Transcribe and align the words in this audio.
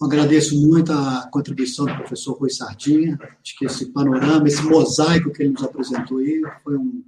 Agradeço 0.00 0.60
muito 0.60 0.92
a 0.92 1.28
contribuição 1.32 1.84
do 1.84 1.96
professor 1.96 2.38
Rui 2.38 2.50
Sardinha. 2.50 3.18
Acho 3.20 3.58
que 3.58 3.66
esse 3.66 3.86
panorama, 3.86 4.46
esse 4.46 4.62
mosaico 4.62 5.32
que 5.32 5.42
ele 5.42 5.52
nos 5.52 5.62
apresentou 5.64 6.18
aí, 6.18 6.40
foi 6.62 6.76
um, 6.76 7.02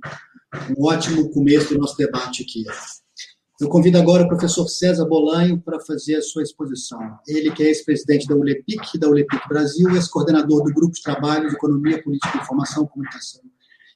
um 0.76 0.84
ótimo 0.84 1.30
começo 1.30 1.72
do 1.72 1.78
nosso 1.78 1.96
debate 1.96 2.42
aqui. 2.42 2.64
Eu 3.60 3.68
convido 3.68 3.96
agora 3.96 4.24
o 4.24 4.28
professor 4.28 4.66
César 4.66 5.04
Bolanho 5.04 5.60
para 5.60 5.78
fazer 5.78 6.16
a 6.16 6.22
sua 6.22 6.42
exposição. 6.42 6.98
Ele 7.28 7.52
que 7.52 7.62
é 7.62 7.66
ex-presidente 7.66 8.26
da 8.26 8.34
ULEPIC, 8.34 8.98
da 8.98 9.06
ULEPIC 9.06 9.48
Brasil, 9.48 9.90
ex-coordenador 9.90 10.64
do 10.64 10.72
Grupo 10.72 10.94
de 10.94 11.02
Trabalho 11.02 11.48
de 11.48 11.54
Economia, 11.54 12.02
Política, 12.02 12.38
Informação, 12.38 12.86
Comunicação 12.86 13.42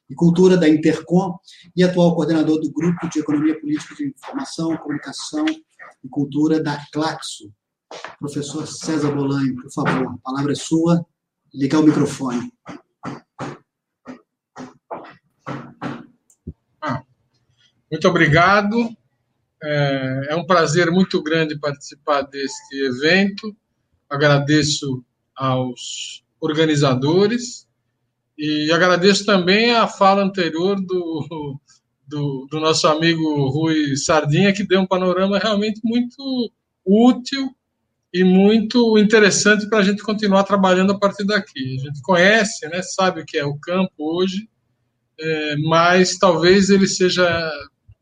e 0.09 0.15
Cultura 0.15 0.55
da 0.55 0.69
Intercom 0.69 1.37
e 1.75 1.83
atual 1.83 2.15
coordenador 2.15 2.61
do 2.61 2.71
Grupo 2.71 3.09
de 3.09 3.19
Economia 3.19 3.59
Política 3.59 3.95
de 3.95 4.05
Informação, 4.05 4.77
Comunicação 4.77 5.45
e 5.47 6.07
Cultura 6.09 6.61
da 6.61 6.79
Claxo. 6.93 7.51
Professor 8.19 8.67
César 8.67 9.11
Bolanho, 9.11 9.55
por 9.55 9.71
favor, 9.71 10.13
a 10.13 10.17
palavra 10.23 10.51
é 10.51 10.55
sua. 10.55 11.05
Ligar 11.53 11.79
o 11.79 11.83
microfone. 11.83 12.51
Ah, 16.81 17.03
muito 17.89 18.07
obrigado. 18.07 18.95
É, 19.63 20.27
é 20.31 20.35
um 20.35 20.45
prazer 20.45 20.91
muito 20.91 21.21
grande 21.23 21.59
participar 21.59 22.23
deste 22.23 22.75
evento. 22.85 23.55
Agradeço 24.09 25.03
aos 25.35 26.23
organizadores 26.39 27.67
e 28.37 28.71
agradeço 28.71 29.25
também 29.25 29.71
a 29.71 29.87
fala 29.87 30.23
anterior 30.23 30.75
do, 30.75 31.59
do, 32.05 32.47
do 32.49 32.59
nosso 32.59 32.87
amigo 32.87 33.47
Rui 33.49 33.95
Sardinha, 33.95 34.53
que 34.53 34.67
deu 34.67 34.81
um 34.81 34.87
panorama 34.87 35.39
realmente 35.39 35.79
muito 35.83 36.51
útil 36.85 37.55
e 38.15 38.23
muito 38.23 38.97
interessante 38.97 39.67
para 39.67 39.79
a 39.79 39.83
gente 39.83 40.01
continuar 40.01 40.45
trabalhando 40.45 40.93
a 40.93 40.97
partir 40.97 41.25
daqui. 41.25 41.75
A 41.75 41.83
gente 41.83 42.01
conhece, 42.01 42.65
né, 42.69 42.81
sabe 42.81 43.19
o 43.19 43.25
que 43.25 43.37
é 43.37 43.43
o 43.43 43.57
campo 43.57 43.91
hoje, 43.97 44.47
é, 45.19 45.57
mas 45.57 46.17
talvez 46.17 46.69
ele 46.69 46.87
seja 46.87 47.27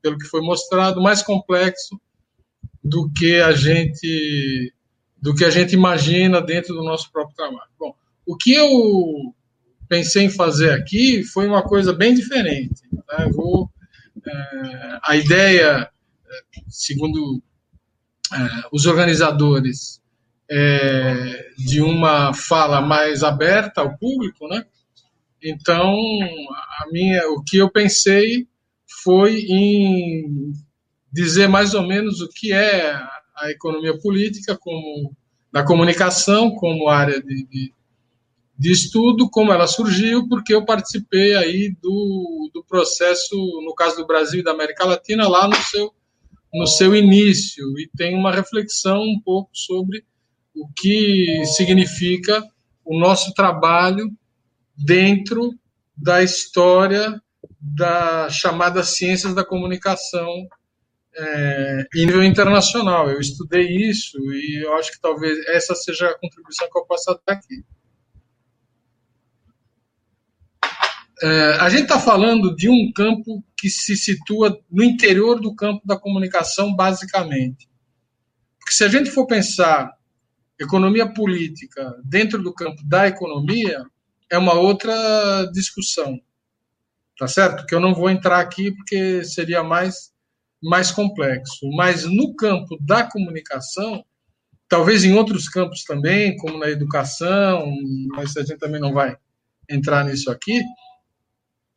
pelo 0.03 0.15
que 0.19 0.27
foi 0.27 0.41
mostrado, 0.41 1.01
mais 1.01 1.23
complexo 1.23 1.99
do 2.83 3.11
que 3.11 3.41
a 3.41 3.53
gente 3.53 4.71
do 5.19 5.33
que 5.33 5.43
a 5.43 5.49
gente 5.49 5.73
imagina 5.73 6.39
dentro 6.39 6.75
do 6.75 6.83
nosso 6.83 7.11
próprio 7.11 7.35
trabalho. 7.35 7.71
Bom, 7.79 7.95
o 8.23 8.37
que 8.37 8.53
eu 8.53 8.69
pensei 9.89 10.25
em 10.25 10.29
fazer 10.29 10.73
aqui 10.73 11.23
foi 11.23 11.47
uma 11.47 11.63
coisa 11.63 11.91
bem 11.91 12.13
diferente. 12.13 12.83
Tá? 13.07 13.27
vou, 13.33 13.67
é, 14.27 14.99
a 15.01 15.15
ideia, 15.15 15.89
segundo 16.69 17.41
é, 18.31 18.67
os 18.71 18.85
organizadores, 18.85 20.02
é, 20.55 21.47
de 21.57 21.81
uma 21.81 22.31
fala 22.31 22.79
mais 22.79 23.23
aberta 23.23 23.81
ao 23.81 23.97
público, 23.97 24.47
né? 24.47 24.63
Então, 25.41 25.91
a 26.79 26.85
minha, 26.91 27.27
o 27.31 27.43
que 27.43 27.57
eu 27.57 27.71
pensei 27.71 28.47
foi 29.03 29.39
em 29.49 30.53
dizer 31.11 31.49
mais 31.49 31.73
ou 31.73 31.81
menos 31.81 32.21
o 32.21 32.29
que 32.29 32.53
é 32.53 32.93
a 33.35 33.49
economia 33.49 33.97
política 33.99 34.55
como 34.55 35.15
da 35.51 35.63
comunicação 35.63 36.51
como 36.51 36.87
área 36.87 37.19
de, 37.21 37.47
de, 37.47 37.73
de, 38.57 38.71
estudo, 38.71 39.29
como 39.29 39.51
ela 39.51 39.67
surgiu, 39.67 40.27
porque 40.27 40.53
eu 40.53 40.65
participei 40.65 41.35
aí 41.35 41.75
do, 41.81 42.49
do 42.53 42.63
processo, 42.63 43.35
no 43.65 43.73
caso 43.73 43.97
do 43.97 44.07
Brasil 44.07 44.39
e 44.39 44.43
da 44.43 44.51
América 44.51 44.85
Latina, 44.85 45.27
lá 45.27 45.47
no 45.47 45.55
seu, 45.55 45.93
no 46.53 46.65
seu 46.65 46.95
início, 46.95 47.63
e 47.79 47.89
tem 47.95 48.15
uma 48.15 48.31
reflexão 48.31 49.01
um 49.01 49.19
pouco 49.19 49.49
sobre 49.53 50.03
o 50.55 50.67
que 50.73 51.43
significa 51.45 52.43
o 52.85 52.97
nosso 52.99 53.33
trabalho 53.33 54.11
dentro 54.77 55.53
da 55.95 56.21
história 56.21 57.21
da 57.59 58.29
chamada 58.29 58.83
ciências 58.83 59.33
da 59.33 59.45
comunicação 59.45 60.47
é, 61.15 61.87
em 61.95 62.05
nível 62.05 62.23
internacional. 62.23 63.09
Eu 63.09 63.19
estudei 63.19 63.65
isso 63.89 64.17
e 64.33 64.65
eu 64.65 64.73
acho 64.75 64.91
que 64.91 64.99
talvez 64.99 65.37
essa 65.47 65.73
seja 65.75 66.09
a 66.09 66.19
contribuição 66.19 66.69
que 66.69 66.77
eu 66.77 66.85
possa 66.85 67.19
dar 67.25 67.33
aqui. 67.33 67.63
É, 71.21 71.53
a 71.61 71.69
gente 71.69 71.83
está 71.83 71.99
falando 71.99 72.53
de 72.55 72.67
um 72.67 72.91
campo 72.91 73.41
que 73.57 73.69
se 73.69 73.95
situa 73.95 74.59
no 74.69 74.83
interior 74.83 75.39
do 75.39 75.55
campo 75.55 75.81
da 75.85 75.97
comunicação, 75.97 76.75
basicamente. 76.75 77.69
Porque 78.59 78.73
se 78.73 78.83
a 78.83 78.89
gente 78.89 79.09
for 79.09 79.25
pensar 79.25 79.93
economia 80.59 81.11
política 81.11 81.95
dentro 82.03 82.41
do 82.41 82.53
campo 82.53 82.81
da 82.85 83.07
economia, 83.07 83.83
é 84.31 84.37
uma 84.37 84.53
outra 84.53 85.45
discussão 85.53 86.19
tá 87.17 87.27
certo? 87.27 87.65
Que 87.65 87.75
eu 87.75 87.79
não 87.79 87.93
vou 87.93 88.09
entrar 88.09 88.39
aqui 88.39 88.71
porque 88.71 89.23
seria 89.23 89.63
mais, 89.63 90.11
mais 90.61 90.91
complexo. 90.91 91.69
Mas 91.71 92.05
no 92.05 92.35
campo 92.35 92.77
da 92.81 93.03
comunicação, 93.03 94.03
talvez 94.67 95.03
em 95.03 95.13
outros 95.13 95.47
campos 95.47 95.83
também, 95.83 96.35
como 96.37 96.57
na 96.57 96.69
educação, 96.69 97.71
mas 98.15 98.35
a 98.37 98.41
gente 98.41 98.59
também 98.59 98.81
não 98.81 98.93
vai 98.93 99.15
entrar 99.69 100.03
nisso 100.03 100.29
aqui, 100.29 100.61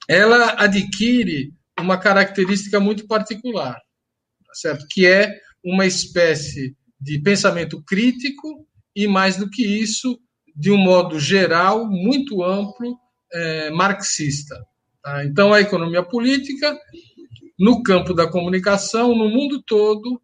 ela 0.09 0.61
adquire 0.63 1.53
uma 1.79 1.99
característica 1.99 2.81
muito 2.81 3.07
particular, 3.07 3.75
tá 3.75 4.55
certo? 4.55 4.87
Que 4.89 5.07
é 5.07 5.41
uma 5.63 5.85
espécie 5.85 6.77
de 7.01 7.19
pensamento 7.21 7.83
crítico 7.83 8.67
e, 8.95 9.07
mais 9.07 9.37
do 9.37 9.51
que 9.51 9.63
isso, 9.63 10.19
de 10.55 10.71
um 10.71 10.79
modo 10.79 11.21
geral, 11.21 11.87
muito 11.87 12.43
amplo, 12.43 12.99
é, 13.33 13.71
marxista. 13.71 14.57
Tá? 15.03 15.25
Então, 15.25 15.53
a 15.53 15.61
economia 15.61 16.03
política, 16.03 16.79
no 17.59 17.83
campo 17.83 18.15
da 18.15 18.29
comunicação, 18.29 19.15
no 19.15 19.29
mundo 19.29 19.63
todo, 19.67 20.21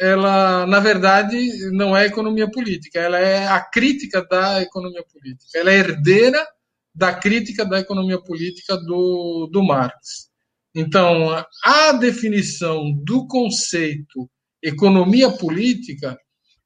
ela, 0.00 0.66
na 0.66 0.80
verdade, 0.80 1.70
não 1.72 1.96
é 1.96 2.06
economia 2.06 2.48
política, 2.50 3.00
ela 3.00 3.18
é 3.18 3.48
a 3.48 3.60
crítica 3.60 4.24
da 4.24 4.62
economia 4.62 5.04
política, 5.12 5.58
ela 5.58 5.72
é 5.72 5.78
herdeira 5.78 6.46
da 6.94 7.12
crítica 7.12 7.64
da 7.64 7.80
economia 7.80 8.20
política 8.20 8.76
do, 8.76 9.48
do 9.52 9.62
Marx. 9.62 10.28
Então, 10.74 11.44
a 11.64 11.92
definição 11.92 12.92
do 13.04 13.26
conceito 13.26 14.30
economia 14.62 15.30
política 15.30 16.18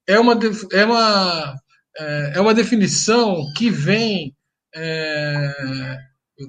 é 0.07 0.19
uma, 0.19 0.39
é 0.73 0.85
uma, 0.85 1.55
é, 1.99 2.33
é 2.37 2.41
uma 2.41 2.55
definição 2.55 3.45
que 3.57 3.71
vem 3.71 4.35
é, 4.75 5.97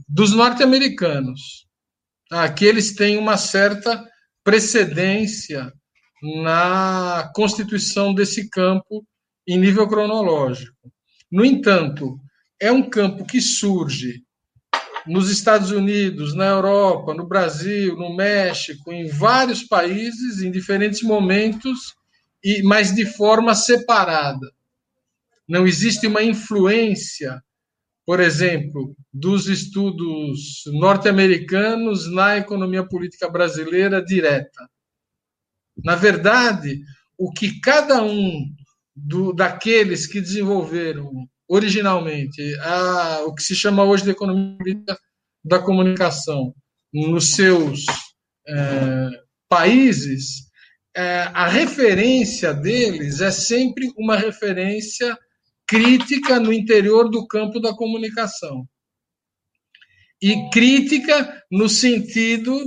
dos 0.08 0.34
norte-americanos. 0.34 1.68
Aqui 2.32 2.66
eles 2.66 2.96
têm 2.96 3.18
uma 3.18 3.38
certa 3.38 4.04
precedência 4.44 5.72
na 6.44 7.32
constituição 7.36 8.14
desse 8.14 8.50
campo 8.50 9.06
em 9.48 9.60
nível 9.60 9.88
cronológico. 9.88 10.92
No 11.32 11.44
entanto, 11.44 12.18
é 12.60 12.72
um 12.72 12.90
campo 12.90 13.26
que 13.26 13.42
surge 13.42 14.24
nos 15.06 15.30
Estados 15.30 15.72
Unidos, 15.72 16.34
na 16.34 16.46
Europa, 16.46 17.14
no 17.14 17.28
Brasil, 17.28 17.96
no 17.96 18.16
México, 18.16 18.92
em 18.92 19.08
vários 19.08 19.64
países, 19.64 20.42
em 20.42 20.52
diferentes 20.52 21.02
momentos, 21.02 21.96
e 22.44 22.62
mas 22.64 22.94
de 22.94 23.06
forma 23.06 23.56
separada. 23.56 24.52
Não 25.48 25.68
existe 25.68 26.08
uma 26.08 26.24
influência 26.24 27.42
por 28.06 28.20
exemplo, 28.20 28.96
dos 29.14 29.48
estudos 29.48 30.64
norte-americanos 30.68 32.12
na 32.12 32.38
economia 32.38 32.86
política 32.86 33.30
brasileira 33.30 34.04
direta. 34.04 34.70
Na 35.84 35.96
verdade, 35.96 36.82
o 37.18 37.32
que 37.32 37.60
cada 37.62 38.04
um 38.04 38.46
do, 38.96 39.32
daqueles 39.32 40.06
que 40.06 40.20
desenvolveram 40.20 41.28
originalmente 41.48 42.42
a, 42.60 43.24
o 43.26 43.34
que 43.34 43.44
se 43.44 43.56
chama 43.56 43.84
hoje 43.84 44.04
de 44.04 44.12
economia 44.12 44.84
da 45.44 45.60
comunicação 45.60 46.54
nos 46.94 47.32
seus 47.32 47.86
é, 48.48 49.10
países, 49.50 50.50
é, 50.96 51.30
a 51.34 51.48
referência 51.48 52.54
deles 52.54 53.20
é 53.20 53.32
sempre 53.32 53.92
uma 53.98 54.16
referência 54.16 55.18
crítica 55.68 56.40
no 56.40 56.54
interior 56.54 57.10
do 57.10 57.26
campo 57.28 57.60
da 57.60 57.74
comunicação. 57.74 58.68
E 60.22 60.50
crítica 60.52 61.44
no 61.52 61.68
sentido 61.68 62.58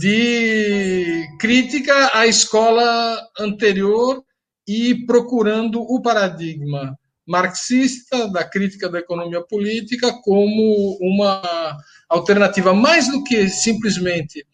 de 0.00 1.24
crítica 1.38 2.10
à 2.12 2.26
escola 2.26 3.20
anterior 3.38 4.24
e 4.66 5.06
procurando 5.06 5.80
o 5.80 6.02
paradigma 6.02 6.98
marxista 7.26 8.28
da 8.28 8.44
crítica 8.44 8.88
da 8.88 8.98
economia 8.98 9.42
política 9.42 10.12
como 10.22 10.96
uma 11.00 11.76
alternativa 12.08 12.72
mais 12.72 13.08
do 13.08 13.24
que 13.24 13.48
simplesmente 13.48 14.46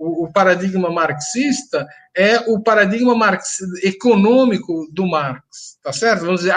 o, 0.00 0.32
paradigma 0.32 0.90
marxista 0.90 1.86
é 2.16 2.38
o 2.50 2.62
paradigma 2.62 3.14
marx, 3.14 3.58
econômico 3.82 4.88
do 4.90 5.06
Marx, 5.06 5.78
tá 5.82 5.92
certo? 5.92 6.24
Vamos 6.24 6.40
dizer, 6.40 6.54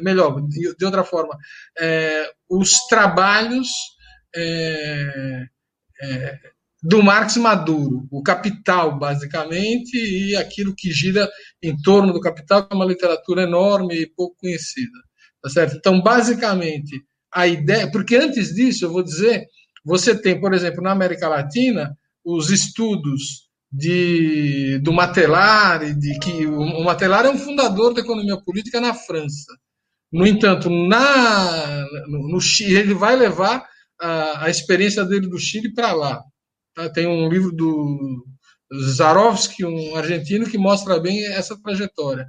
melhor, 0.00 0.40
de, 0.42 0.74
de, 0.76 0.84
outra 0.84 1.02
forma, 1.02 1.36
é, 1.76 2.30
os 2.48 2.86
trabalhos 2.86 3.68
é, 4.34 5.46
é, 6.00 6.38
do 6.82 7.02
Marx 7.02 7.36
maduro, 7.36 8.06
o 8.10 8.22
capital, 8.22 8.98
basicamente, 8.98 9.96
e 9.96 10.36
aquilo 10.36 10.74
que 10.74 10.90
gira 10.92 11.28
em 11.62 11.76
torno 11.82 12.12
do 12.12 12.20
capital, 12.20 12.66
que 12.66 12.72
é 12.72 12.76
uma 12.76 12.84
literatura 12.84 13.42
enorme 13.42 14.02
e 14.02 14.06
pouco 14.06 14.36
conhecida. 14.38 14.98
Tá 15.42 15.48
certo? 15.48 15.76
Então, 15.76 16.00
basicamente, 16.00 17.02
a 17.32 17.46
ideia. 17.46 17.90
Porque 17.90 18.16
antes 18.16 18.54
disso, 18.54 18.84
eu 18.84 18.92
vou 18.92 19.02
dizer, 19.02 19.46
você 19.84 20.16
tem, 20.16 20.40
por 20.40 20.54
exemplo, 20.54 20.82
na 20.82 20.92
América 20.92 21.28
Latina, 21.28 21.96
os 22.24 22.50
estudos 22.50 23.48
de, 23.70 24.78
do 24.78 24.92
Matelar, 24.92 25.94
de 25.94 26.18
que 26.18 26.46
o, 26.46 26.84
Matelar 26.84 27.26
é 27.26 27.30
um 27.30 27.38
fundador 27.38 27.92
da 27.92 28.00
economia 28.00 28.36
política 28.38 28.80
na 28.80 28.94
França. 28.94 29.52
No 30.12 30.26
entanto, 30.26 30.70
na, 30.70 31.86
no, 32.08 32.28
no 32.28 32.40
Chile, 32.40 32.76
ele 32.76 32.94
vai 32.94 33.14
levar 33.14 33.66
a, 34.00 34.44
a 34.44 34.50
experiência 34.50 35.04
dele 35.04 35.26
do 35.26 35.38
Chile 35.38 35.72
para 35.72 35.92
lá. 35.92 36.22
Tá? 36.78 36.88
Tem 36.88 37.08
um 37.08 37.28
livro 37.28 37.50
do 37.50 38.24
Zarovski, 38.92 39.64
um 39.64 39.96
argentino, 39.96 40.48
que 40.48 40.56
mostra 40.56 41.00
bem 41.00 41.26
essa 41.26 41.60
trajetória. 41.60 42.24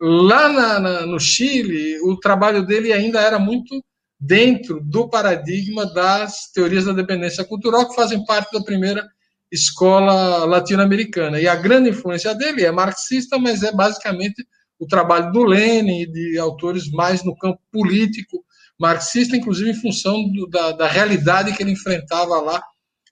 Lá 0.00 0.48
na, 0.48 0.80
na, 0.80 1.06
no 1.06 1.20
Chile, 1.20 2.00
o 2.00 2.16
trabalho 2.18 2.64
dele 2.64 2.94
ainda 2.94 3.20
era 3.20 3.38
muito 3.38 3.84
dentro 4.18 4.80
do 4.82 5.06
paradigma 5.10 5.84
das 5.92 6.50
teorias 6.54 6.86
da 6.86 6.94
dependência 6.94 7.44
cultural, 7.44 7.86
que 7.86 7.94
fazem 7.94 8.24
parte 8.24 8.50
da 8.52 8.64
primeira 8.64 9.06
escola 9.52 10.46
latino-americana. 10.46 11.38
E 11.38 11.46
a 11.46 11.54
grande 11.54 11.90
influência 11.90 12.34
dele 12.34 12.64
é 12.64 12.70
marxista, 12.70 13.38
mas 13.38 13.62
é 13.62 13.70
basicamente 13.70 14.46
o 14.78 14.86
trabalho 14.86 15.30
do 15.30 15.44
Lenin 15.44 16.02
e 16.02 16.06
de 16.06 16.38
autores 16.38 16.90
mais 16.90 17.22
no 17.22 17.36
campo 17.36 17.60
político 17.70 18.42
marxista, 18.78 19.36
inclusive 19.36 19.70
em 19.70 19.74
função 19.74 20.26
do, 20.32 20.46
da, 20.46 20.72
da 20.72 20.88
realidade 20.88 21.54
que 21.54 21.62
ele 21.62 21.72
enfrentava 21.72 22.40
lá 22.40 22.62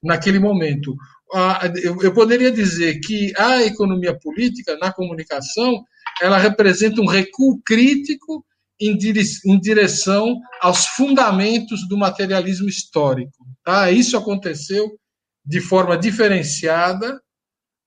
naquele 0.03 0.39
momento. 0.39 0.95
Eu 2.01 2.13
poderia 2.13 2.51
dizer 2.51 2.99
que 2.99 3.33
a 3.37 3.63
economia 3.63 4.17
política 4.17 4.77
na 4.77 4.91
comunicação 4.91 5.83
ela 6.21 6.37
representa 6.37 7.01
um 7.01 7.07
recuo 7.07 7.61
crítico 7.63 8.43
em 8.81 9.59
direção 9.59 10.39
aos 10.61 10.85
fundamentos 10.85 11.87
do 11.87 11.97
materialismo 11.97 12.67
histórico. 12.67 13.45
Tá? 13.63 13.91
Isso 13.91 14.17
aconteceu 14.17 14.89
de 15.45 15.59
forma 15.59 15.97
diferenciada, 15.97 17.21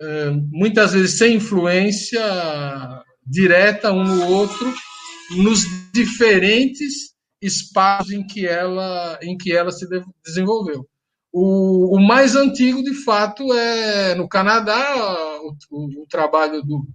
eh, 0.01 0.31
muitas 0.51 0.93
vezes 0.93 1.17
sem 1.17 1.37
influência 1.37 2.23
direta 3.27 3.93
um 3.93 4.05
no 4.05 4.27
outro, 4.27 4.75
nos 5.37 5.65
diferentes 5.93 7.13
espaços 7.41 8.13
em 8.13 8.27
que 8.27 8.47
ela, 8.47 9.19
em 9.23 9.37
que 9.37 9.53
ela 9.53 9.71
se 9.71 9.87
desenvolveu. 10.25 10.87
O, 11.33 11.97
o 11.97 12.01
mais 12.01 12.37
antigo, 12.37 12.83
de 12.83 12.93
fato, 12.93 13.53
é 13.55 14.15
no 14.15 14.29
Canadá, 14.29 14.95
o, 15.41 15.57
o, 15.71 16.03
o 16.03 16.07
trabalho 16.07 16.63
do, 16.63 16.87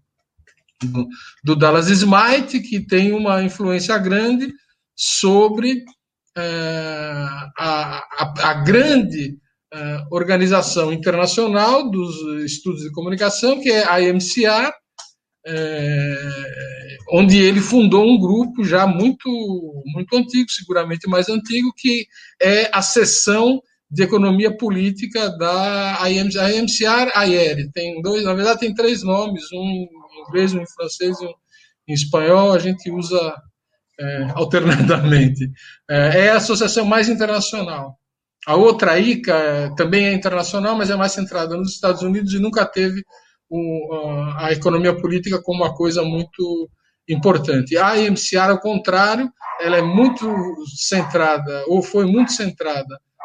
do, 0.83 1.07
do, 1.43 1.55
Dallas 1.55 1.89
Smite, 1.89 2.59
que 2.59 2.79
tem 2.79 3.11
uma 3.13 3.41
influência 3.41 3.97
grande 3.97 4.53
sobre 4.95 5.83
é, 6.37 6.41
a, 7.57 8.03
a, 8.15 8.33
a, 8.51 8.53
grande 8.63 9.39
é, 9.73 10.03
organização 10.11 10.93
internacional 10.93 11.89
dos 11.89 12.15
estudos 12.45 12.83
de 12.83 12.91
comunicação, 12.91 13.59
que 13.59 13.71
é 13.71 13.87
a 13.87 13.99
IMCA, 13.99 14.71
é, 15.47 16.97
onde 17.11 17.37
ele 17.37 17.59
fundou 17.59 18.05
um 18.05 18.19
grupo 18.19 18.63
já 18.63 18.85
muito, 18.85 19.27
muito 19.85 20.15
antigo, 20.15 20.51
seguramente 20.51 21.09
mais 21.09 21.27
antigo, 21.27 21.73
que 21.75 22.05
é 22.39 22.69
a 22.71 22.83
seção 22.83 23.61
de 23.89 24.03
economia 24.03 24.55
política 24.55 25.29
da 25.37 25.99
IMCA 26.09 27.11
AIER. 27.15 27.71
Tem 27.71 28.01
dois, 28.01 28.23
na 28.25 28.33
verdade, 28.33 28.59
tem 28.59 28.73
três 28.73 29.01
nomes, 29.03 29.43
um 29.53 29.63
em 29.63 29.89
inglês, 30.27 30.53
um 30.53 30.61
em 30.61 30.67
francês 30.67 31.19
e 31.21 31.25
um 31.25 31.33
em 31.87 31.93
espanhol, 31.93 32.51
a 32.51 32.59
gente 32.59 32.91
usa 32.91 33.33
é, 33.99 34.27
alternadamente. 34.35 35.49
É, 35.89 36.25
é, 36.25 36.31
a 36.31 36.37
associação 36.37 36.85
mais 36.85 37.07
internacional. 37.07 37.97
A 38.45 38.55
outra, 38.55 38.93
a 38.93 38.99
ICA, 38.99 39.33
é, 39.33 39.75
também 39.75 40.05
é 40.05 40.13
internacional, 40.13 40.75
mas 40.75 40.89
é 40.89 40.95
mais 40.95 41.13
centrada 41.13 41.55
nos 41.55 41.73
Estados 41.73 42.01
Unidos 42.01 42.33
e 42.33 42.39
nunca 42.39 42.65
teve 42.65 43.03
um, 43.49 44.33
a 44.37 44.51
economia 44.51 44.95
política 44.95 45.41
como 45.41 45.63
uma 45.63 45.73
coisa 45.73 46.03
muito 46.03 46.69
importante. 47.07 47.77
A 47.77 47.97
IMCA, 47.97 48.51
ao 48.51 48.59
contrário, 48.59 49.31
ela 49.61 49.77
é 49.77 49.81
muito 49.81 50.29
centrada, 50.75 51.63
ou 51.67 51.81
foi 51.81 52.05
muito 52.05 52.33
centrada 52.33 52.95
é, 52.95 53.16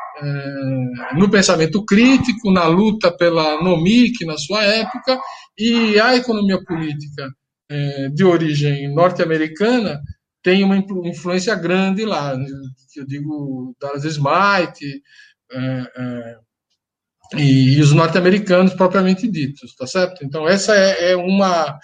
no 1.16 1.30
pensamento 1.30 1.84
crítico, 1.84 2.50
na 2.50 2.66
luta 2.66 3.10
pela 3.16 3.62
NOMIC 3.62 4.24
na 4.24 4.36
sua 4.36 4.62
época, 4.62 5.18
e 5.58 5.98
a 5.98 6.16
economia 6.16 6.62
política 6.64 7.28
é, 7.70 8.08
de 8.08 8.24
origem 8.24 8.92
norte-americana 8.94 10.00
tem 10.42 10.64
uma 10.64 10.76
influência 10.76 11.54
grande 11.54 12.04
lá, 12.04 12.36
né, 12.36 12.46
eu 12.96 13.06
digo 13.06 13.74
Dallas 13.80 14.04
Smite 14.04 15.02
é, 15.52 16.36
e, 17.36 17.80
os 17.80 17.92
norte-americanos 17.92 18.74
propriamente 18.74 19.26
ditos, 19.28 19.74
tá 19.76 19.86
certo? 19.86 20.24
Então 20.24 20.46
essa 20.48 20.74
é, 20.74 21.16
uma 21.16 21.78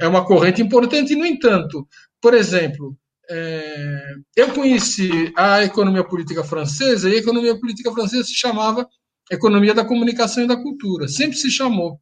é 0.00 0.06
uma 0.06 0.26
corrente 0.26 0.60
importante. 0.60 1.14
No 1.14 1.24
entanto, 1.24 1.86
por 2.20 2.34
exemplo, 2.34 2.96
é, 3.32 4.14
eu 4.34 4.52
conheci 4.52 5.32
a 5.36 5.62
economia 5.62 6.02
política 6.02 6.42
francesa 6.42 7.08
e 7.08 7.14
a 7.14 7.18
economia 7.18 7.58
política 7.58 7.92
francesa 7.92 8.24
se 8.24 8.34
chamava 8.34 8.88
economia 9.30 9.72
da 9.72 9.84
comunicação 9.84 10.42
e 10.42 10.48
da 10.48 10.56
cultura, 10.56 11.06
sempre 11.06 11.36
se 11.36 11.48
chamou. 11.48 12.00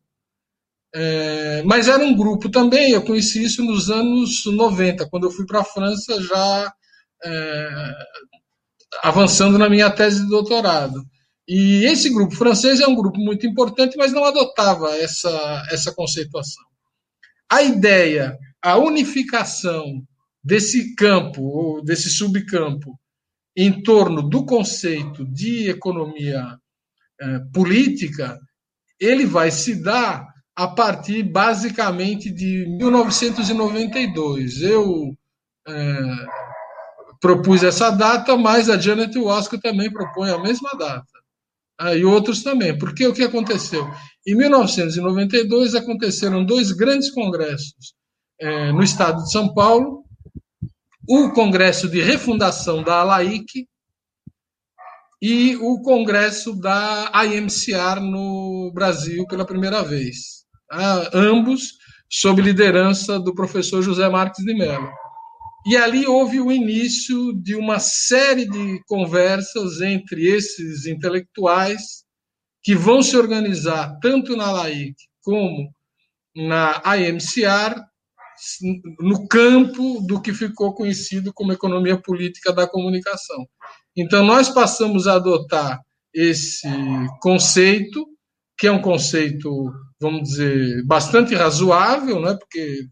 É, 0.95 1.63
mas 1.67 1.87
era 1.87 2.03
um 2.03 2.17
grupo 2.17 2.49
também, 2.49 2.93
eu 2.93 3.03
conheci 3.03 3.45
isso 3.45 3.63
nos 3.63 3.91
anos 3.91 4.47
90, 4.47 5.07
quando 5.11 5.25
eu 5.25 5.31
fui 5.31 5.45
para 5.45 5.61
a 5.61 5.65
França 5.65 6.19
já 6.23 6.73
é, 7.23 7.93
avançando 9.03 9.59
na 9.59 9.69
minha 9.69 9.91
tese 9.91 10.23
de 10.23 10.29
doutorado. 10.29 11.05
E 11.47 11.85
esse 11.85 12.09
grupo 12.09 12.35
francês 12.35 12.81
é 12.81 12.87
um 12.87 12.95
grupo 12.95 13.19
muito 13.19 13.47
importante, 13.47 13.99
mas 13.99 14.13
não 14.13 14.25
adotava 14.25 14.97
essa, 14.97 15.67
essa 15.71 15.93
conceituação. 15.93 16.65
A 17.51 17.63
ideia, 17.63 18.39
a 18.63 18.79
unificação 18.79 20.03
desse 20.43 20.95
campo, 20.95 21.43
ou 21.43 21.83
desse 21.83 22.11
subcampo, 22.11 22.99
em 23.57 23.83
torno 23.83 24.23
do 24.23 24.45
conceito 24.45 25.25
de 25.25 25.69
economia 25.69 26.59
eh, 27.21 27.41
política, 27.53 28.39
ele 29.01 29.27
vai 29.27 29.51
se 29.51 29.83
dar 29.83 30.27
a 30.55 30.67
partir, 30.69 31.23
basicamente, 31.23 32.31
de 32.31 32.67
1992. 32.79 34.63
Eu 34.63 35.17
eh, 35.67 36.27
propus 37.21 37.63
essa 37.63 37.91
data, 37.91 38.37
mas 38.37 38.71
a 38.71 38.79
Janet 38.79 39.17
Wasco 39.19 39.59
também 39.59 39.93
propõe 39.93 40.31
a 40.31 40.39
mesma 40.39 40.71
data. 40.79 41.07
Ah, 41.79 41.95
e 41.95 42.05
outros 42.05 42.43
também. 42.43 42.77
Porque 42.77 43.07
o 43.07 43.13
que 43.13 43.23
aconteceu? 43.23 43.89
Em 44.27 44.35
1992 44.35 45.75
aconteceram 45.75 46.45
dois 46.45 46.73
grandes 46.73 47.11
congressos 47.11 47.95
eh, 48.41 48.73
no 48.73 48.83
estado 48.83 49.23
de 49.23 49.31
São 49.31 49.55
Paulo, 49.55 50.05
o 51.09 51.31
Congresso 51.31 51.89
de 51.89 52.03
Refundação 52.03 52.83
da 52.83 53.01
ALAIC 53.01 53.67
e 55.23 55.57
o 55.57 55.81
Congresso 55.81 56.55
da 56.55 57.11
IMCR 57.25 57.99
no 58.01 58.71
Brasil 58.75 59.27
pela 59.27 59.47
primeira 59.47 59.83
vez. 59.83 60.45
Ah, 60.71 61.09
ambos 61.15 61.79
sob 62.11 62.43
liderança 62.43 63.19
do 63.19 63.35
professor 63.35 63.81
José 63.81 64.07
Marques 64.07 64.45
de 64.45 64.53
Mello. 64.53 64.91
E 65.67 65.79
ali 65.79 66.07
houve 66.07 66.41
o 66.41 66.53
início 66.53 67.33
de 67.41 67.55
uma 67.55 67.79
série 67.79 68.47
de 68.47 68.83
conversas 68.87 69.81
entre 69.81 70.27
esses 70.27 70.85
intelectuais 70.85 72.05
que 72.63 72.75
vão 72.75 73.03
se 73.03 73.17
organizar 73.17 73.99
tanto 74.03 74.37
na 74.37 74.51
LAIC 74.51 74.95
como 75.23 75.71
na 76.37 76.83
IMCR 76.99 77.88
no 79.01 79.27
campo 79.27 80.01
do 80.07 80.21
que 80.21 80.33
ficou 80.33 80.75
conhecido 80.75 81.33
como 81.33 81.53
economia 81.53 81.97
política 81.97 82.53
da 82.53 82.67
comunicação. 82.67 83.47
Então, 83.97 84.25
nós 84.25 84.49
passamos 84.49 85.07
a 85.07 85.15
adotar 85.15 85.81
esse 86.15 86.69
conceito, 87.21 88.07
que 88.57 88.67
é 88.67 88.73
um 88.73 88.81
conceito, 88.81 89.73
vamos 90.01 90.23
dizer, 90.23 90.85
bastante 90.85 91.35
razoável, 91.35 92.21
né, 92.21 92.37
porque 92.39 92.87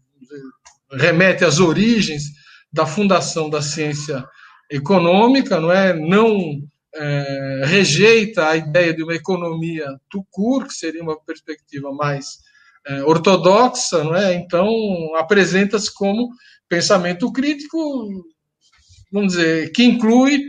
remete 0.91 1.43
às 1.43 1.59
origens 1.59 2.23
da 2.71 2.85
fundação 2.85 3.49
da 3.49 3.61
ciência 3.61 4.23
econômica, 4.69 5.59
não 5.59 5.71
é? 5.71 5.93
Não 5.93 6.61
é, 6.93 7.61
rejeita 7.65 8.49
a 8.49 8.55
ideia 8.55 8.93
de 8.93 9.03
uma 9.03 9.15
economia 9.15 9.85
tucur, 10.09 10.67
que 10.67 10.73
seria 10.73 11.03
uma 11.03 11.19
perspectiva 11.19 11.91
mais 11.91 12.39
é, 12.87 13.03
ortodoxa, 13.03 14.03
não 14.03 14.15
é? 14.15 14.33
então 14.35 14.67
apresenta-se 15.15 15.93
como 15.93 16.29
pensamento 16.69 17.31
crítico, 17.31 17.77
vamos 19.11 19.33
dizer, 19.33 19.71
que 19.71 19.83
inclui 19.83 20.43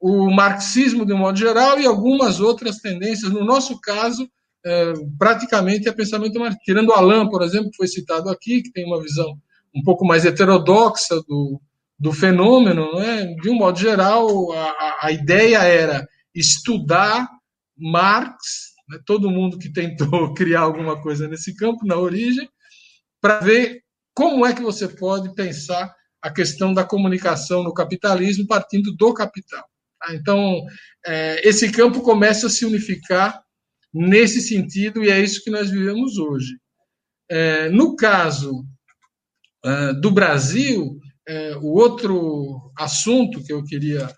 o 0.00 0.30
marxismo 0.30 1.04
de 1.04 1.12
um 1.12 1.18
modo 1.18 1.38
geral 1.38 1.78
e 1.78 1.86
algumas 1.86 2.40
outras 2.40 2.78
tendências. 2.78 3.30
No 3.30 3.44
nosso 3.44 3.78
caso, 3.80 4.28
é, 4.64 4.92
praticamente 5.18 5.88
é 5.88 5.92
pensamento 5.92 6.38
marxista. 6.38 6.64
Tirando 6.64 6.92
Alain, 6.92 7.28
por 7.28 7.42
exemplo, 7.42 7.70
que 7.70 7.76
foi 7.76 7.86
citado 7.86 8.30
aqui, 8.30 8.62
que 8.62 8.72
tem 8.72 8.86
uma 8.86 9.02
visão 9.02 9.36
um 9.74 9.82
pouco 9.82 10.04
mais 10.06 10.24
heterodoxa 10.24 11.16
do, 11.28 11.60
do 11.98 12.12
fenômeno, 12.12 12.94
né? 12.98 13.26
de 13.42 13.50
um 13.50 13.54
modo 13.54 13.78
geral, 13.78 14.52
a, 14.52 14.98
a 15.02 15.12
ideia 15.12 15.58
era 15.58 16.06
estudar 16.34 17.28
Marx, 17.76 18.69
né? 18.90 18.98
todo 19.06 19.30
mundo 19.30 19.58
que 19.58 19.72
tentou 19.72 20.34
criar 20.34 20.60
alguma 20.60 21.00
coisa 21.00 21.28
nesse 21.28 21.54
campo, 21.54 21.86
na 21.86 21.96
origem, 21.96 22.48
para 23.20 23.40
ver 23.40 23.82
como 24.12 24.44
é 24.44 24.52
que 24.52 24.62
você 24.62 24.88
pode 24.88 25.34
pensar 25.34 25.94
a 26.20 26.30
questão 26.30 26.74
da 26.74 26.84
comunicação 26.84 27.62
no 27.62 27.72
capitalismo 27.72 28.46
partindo 28.46 28.94
do 28.94 29.14
capital. 29.14 29.64
Tá? 29.98 30.14
Então, 30.14 30.60
é, 31.06 31.48
esse 31.48 31.70
campo 31.70 32.02
começa 32.02 32.48
a 32.48 32.50
se 32.50 32.66
unificar 32.66 33.40
nesse 33.92 34.40
sentido, 34.40 35.02
e 35.02 35.10
é 35.10 35.20
isso 35.20 35.42
que 35.42 35.50
nós 35.50 35.70
vivemos 35.70 36.18
hoje. 36.18 36.58
É, 37.28 37.68
no 37.68 37.96
caso 37.96 38.64
é, 39.64 39.92
do 39.94 40.10
Brasil, 40.10 40.98
é, 41.26 41.56
o 41.56 41.66
outro 41.66 42.72
assunto 42.76 43.42
que 43.42 43.52
eu 43.52 43.64
queria 43.64 44.12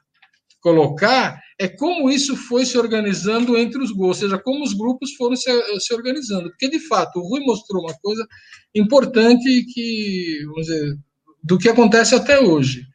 colocar 0.60 1.41
é 1.58 1.68
como 1.68 2.10
isso 2.10 2.36
foi 2.36 2.64
se 2.64 2.78
organizando 2.78 3.56
entre 3.56 3.82
os 3.82 3.90
grupos, 3.90 4.22
ou 4.22 4.28
seja, 4.28 4.38
como 4.38 4.64
os 4.64 4.72
grupos 4.72 5.12
foram 5.14 5.36
se, 5.36 5.50
se, 5.80 5.94
organizando. 5.94 6.50
Porque, 6.50 6.68
de 6.68 6.80
fato, 6.80 7.18
o 7.18 7.28
Rui 7.28 7.40
mostrou 7.40 7.82
uma 7.82 7.94
coisa 8.00 8.26
importante 8.74 9.64
que, 9.72 10.42
vamos 10.46 10.66
dizer, 10.66 10.96
do 11.42 11.58
que 11.58 11.68
acontece 11.68 12.14
até 12.14 12.40
hoje. 12.40 12.86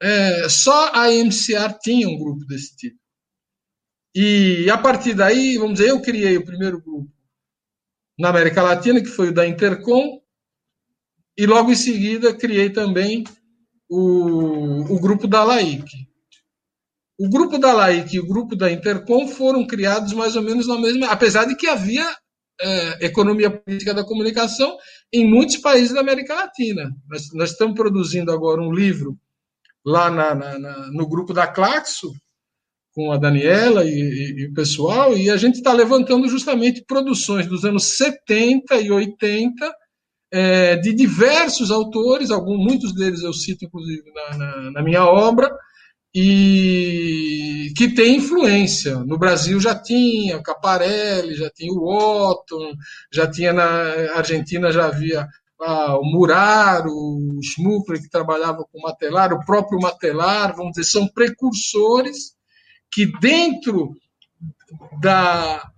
É, 0.00 0.48
só 0.48 0.92
a 0.92 1.10
MCR 1.12 1.78
tinha 1.82 2.08
um 2.08 2.18
grupo 2.18 2.44
desse 2.46 2.76
tipo. 2.76 2.98
E 4.14 4.68
a 4.70 4.78
partir 4.78 5.14
daí, 5.14 5.56
vamos 5.56 5.78
dizer, 5.78 5.90
eu 5.90 6.00
criei 6.00 6.36
o 6.36 6.44
primeiro 6.44 6.80
grupo 6.80 7.10
na 8.18 8.28
América 8.28 8.62
Latina, 8.62 9.00
que 9.00 9.08
foi 9.08 9.30
o 9.30 9.34
da 9.34 9.46
Intercom, 9.46 10.20
e 11.36 11.46
logo 11.46 11.72
em 11.72 11.76
seguida 11.76 12.32
criei 12.32 12.70
também 12.70 13.24
o, 13.88 14.94
o 14.94 15.00
grupo 15.00 15.26
da 15.26 15.42
LAIC. 15.42 15.84
O 17.18 17.28
grupo 17.28 17.58
da 17.58 17.72
LAIC 17.72 18.16
e 18.16 18.20
o 18.20 18.26
grupo 18.26 18.56
da 18.56 18.70
Intercom 18.70 19.28
foram 19.28 19.66
criados 19.66 20.12
mais 20.12 20.34
ou 20.34 20.42
menos 20.42 20.66
na 20.66 20.78
mesma, 20.78 21.06
apesar 21.06 21.44
de 21.44 21.54
que 21.56 21.68
havia 21.68 22.04
é, 22.60 23.06
economia 23.06 23.50
política 23.50 23.94
da 23.94 24.04
comunicação 24.04 24.76
em 25.12 25.28
muitos 25.28 25.56
países 25.58 25.94
da 25.94 26.00
América 26.00 26.34
Latina. 26.34 26.90
Nós, 27.08 27.32
nós 27.32 27.50
estamos 27.50 27.74
produzindo 27.74 28.32
agora 28.32 28.60
um 28.60 28.72
livro 28.72 29.16
lá 29.84 30.10
na, 30.10 30.34
na, 30.34 30.58
na, 30.58 30.90
no 30.92 31.06
grupo 31.06 31.32
da 31.32 31.46
Claxo, 31.46 32.12
com 32.94 33.10
a 33.10 33.16
Daniela 33.16 33.84
e, 33.84 33.90
e, 33.90 34.40
e 34.40 34.46
o 34.46 34.54
pessoal, 34.54 35.16
e 35.16 35.28
a 35.28 35.36
gente 35.36 35.56
está 35.56 35.72
levantando 35.72 36.28
justamente 36.28 36.84
produções 36.86 37.46
dos 37.46 37.64
anos 37.64 37.96
70 37.96 38.76
e 38.76 38.90
80 38.90 39.74
é, 40.32 40.76
de 40.76 40.92
diversos 40.94 41.70
autores, 41.70 42.30
alguns, 42.30 42.58
muitos 42.58 42.94
deles 42.94 43.22
eu 43.22 43.32
cito 43.32 43.64
inclusive 43.64 44.04
na, 44.72 44.82
minha 44.82 45.04
obra, 45.04 45.50
e 46.14 47.72
que 47.76 47.92
tem 47.92 48.16
influência. 48.16 48.96
No 49.00 49.18
Brasil 49.18 49.58
já 49.60 49.74
tinha 49.74 50.36
o 50.36 50.42
Caparelli, 50.42 51.34
já 51.34 51.50
tinha 51.50 51.72
o 51.72 51.84
Otton, 51.84 52.74
já 53.12 53.28
tinha 53.28 53.52
na 53.52 54.14
Argentina, 54.14 54.70
já 54.70 54.86
havia 54.86 55.26
ah, 55.60 55.98
o 55.98 56.04
Muraro, 56.04 56.92
o 56.92 57.40
Schmuckler, 57.42 58.00
que 58.00 58.08
trabalhava 58.08 58.64
com 58.70 58.78
o 58.78 58.82
Matelar, 58.82 59.32
o 59.32 59.44
próprio 59.44 59.80
Matelar, 59.80 60.54
vamos 60.54 60.72
dizer, 60.72 60.84
são 60.84 61.08
precursores 61.08 62.34
que 62.92 63.06
dentro 63.18 63.90
da, 65.00 65.68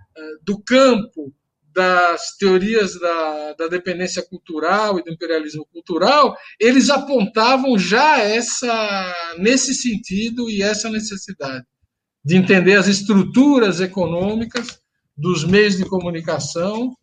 do 0.45 0.63
campo 0.63 1.33
das 1.77 2.35
teorias 2.39 2.99
da, 2.99 3.53
da 3.53 3.69
dependência 3.69 4.23
cultural 4.23 4.99
e 4.99 5.05
do 5.05 5.13
imperialismo 5.13 5.67
cultural, 5.71 6.35
eles 6.59 6.89
apontavam 6.89 7.79
já 7.79 8.19
essa 8.19 9.35
nesse 9.39 9.75
sentido 9.75 10.49
e 10.49 10.63
essa 10.63 10.89
necessidade 10.89 11.67
de 12.25 12.35
entender 12.35 12.77
as 12.77 12.89
estruturas 12.89 13.79
econômicas 13.79 14.81
dos 15.15 15.45
meios 15.45 15.77
de 15.77 15.85
comunicação 15.85 16.95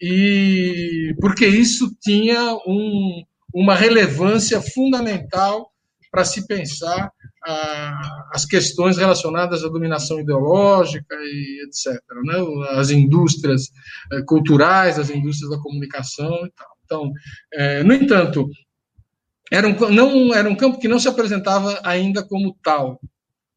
e 0.00 1.14
porque 1.20 1.46
isso 1.46 1.94
tinha 2.00 2.54
um, 2.66 3.22
uma 3.54 3.74
relevância 3.74 4.62
fundamental 4.62 5.70
para 6.10 6.24
se 6.24 6.46
pensar 6.46 7.12
a, 7.44 8.28
as 8.32 8.44
questões 8.44 8.96
relacionadas 8.96 9.64
à 9.64 9.68
dominação 9.68 10.20
ideológica 10.20 11.14
e 11.16 11.64
etc. 11.66 12.00
Né? 12.24 12.34
As 12.70 12.90
indústrias 12.90 13.70
eh, 14.12 14.22
culturais, 14.26 14.98
as 14.98 15.10
indústrias 15.10 15.50
da 15.50 15.62
comunicação 15.62 16.46
e 16.46 16.50
tal. 16.50 16.72
Então, 16.84 17.12
é, 17.54 17.82
no 17.82 17.94
entanto, 17.94 18.48
era 19.50 19.66
um, 19.66 19.90
não, 19.90 20.34
era 20.34 20.48
um 20.48 20.54
campo 20.54 20.78
que 20.78 20.88
não 20.88 20.98
se 20.98 21.08
apresentava 21.08 21.80
ainda 21.84 22.22
como 22.26 22.56
tal. 22.62 23.00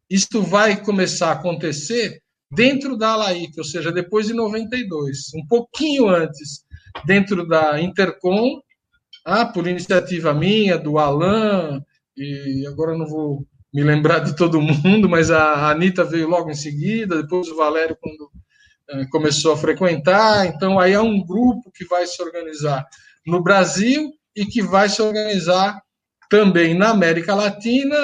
Isto 0.10 0.42
vai 0.42 0.82
começar 0.82 1.30
a 1.30 1.34
acontecer 1.34 2.22
dentro 2.52 2.98
da 2.98 3.10
ALAIC, 3.10 3.58
ou 3.58 3.64
seja, 3.64 3.92
depois 3.92 4.28
de 4.28 4.34
92, 4.34 5.34
um 5.36 5.46
pouquinho 5.48 6.08
antes, 6.08 6.64
dentro 7.06 7.48
da 7.48 7.82
Intercom, 7.82 8.62
ah, 9.26 9.46
por 9.46 9.68
iniciativa 9.68 10.34
minha, 10.34 10.78
do 10.78 10.98
Alain, 10.98 11.82
e 12.16 12.66
agora 12.68 12.98
não 12.98 13.08
vou 13.08 13.46
me 13.76 13.84
lembrar 13.84 14.20
de 14.20 14.34
todo 14.34 14.62
mundo, 14.62 15.10
mas 15.10 15.30
a 15.30 15.70
Anitta 15.70 16.06
veio 16.06 16.30
logo 16.30 16.50
em 16.50 16.56
seguida, 16.56 17.22
depois 17.22 17.50
o 17.50 17.58
Valério, 17.58 17.98
quando 18.00 18.32
é, 18.90 19.06
começou 19.08 19.52
a 19.52 19.58
frequentar. 19.58 20.46
Então, 20.46 20.80
aí 20.80 20.94
é 20.94 21.02
um 21.02 21.22
grupo 21.22 21.70
que 21.76 21.84
vai 21.84 22.08
se 22.08 22.24
organizar 22.24 22.88
no 23.28 23.44
Brasil 23.44 24.14
e 24.34 24.46
que 24.46 24.62
vai 24.62 24.88
se 24.88 25.02
organizar 25.02 25.78
também 26.30 26.74
na 26.74 26.92
América 26.92 27.36
Latina, 27.36 27.98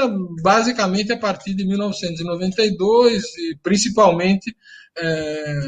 basicamente 0.43 1.13
a 1.13 1.17
partir 1.17 1.53
de 1.53 1.65
1992 1.65 3.23
e 3.37 3.57
principalmente 3.63 4.53
é, 4.97 5.59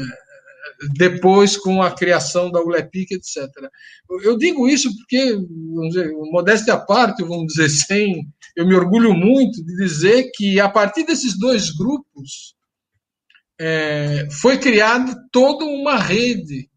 depois 0.92 1.56
com 1.56 1.82
a 1.82 1.90
criação 1.90 2.50
da 2.50 2.62
ULEPIC, 2.62 3.14
etc. 3.14 3.48
Eu 4.22 4.36
digo 4.36 4.68
isso 4.68 4.94
porque, 4.96 5.32
vamos 5.34 5.94
dizer, 5.94 6.12
modéstia 6.30 6.74
à 6.74 6.78
parte, 6.78 7.22
vamos 7.22 7.46
dizer, 7.52 7.68
sem 7.86 8.26
eu 8.56 8.66
me 8.66 8.74
orgulho 8.74 9.12
muito 9.14 9.64
de 9.64 9.76
dizer 9.76 10.30
que, 10.34 10.60
a 10.60 10.68
partir 10.68 11.04
desses 11.04 11.38
dois 11.38 11.70
grupos, 11.70 12.54
é, 13.58 14.28
foi 14.30 14.58
criada 14.58 15.14
toda 15.32 15.64
uma 15.64 15.96
rede, 15.96 16.68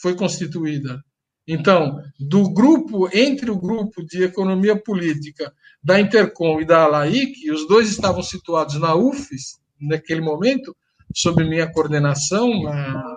foi 0.00 0.14
constituída. 0.14 1.02
Então, 1.46 1.98
do 2.20 2.52
grupo, 2.52 3.08
entre 3.12 3.50
o 3.50 3.58
grupo 3.58 4.04
de 4.04 4.22
economia 4.22 4.76
política 4.76 5.52
da 5.82 5.98
Intercom 5.98 6.60
e 6.60 6.66
da 6.66 6.84
ALAIC, 6.84 7.50
os 7.50 7.66
dois 7.66 7.88
estavam 7.88 8.22
situados 8.22 8.78
na 8.78 8.94
UFES, 8.94 9.58
naquele 9.80 10.20
momento, 10.20 10.76
sob 11.14 11.42
minha 11.44 11.70
coordenação, 11.70 12.62
na, 12.62 13.16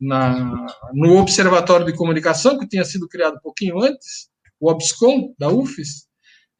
na, 0.00 0.66
no 0.92 1.18
Observatório 1.18 1.86
de 1.86 1.96
Comunicação, 1.96 2.58
que 2.58 2.68
tinha 2.68 2.84
sido 2.84 3.08
criado 3.08 3.36
um 3.36 3.40
pouquinho 3.40 3.80
antes, 3.80 4.28
o 4.60 4.70
OBSCOM, 4.70 5.34
da 5.38 5.48
UFES, 5.48 6.06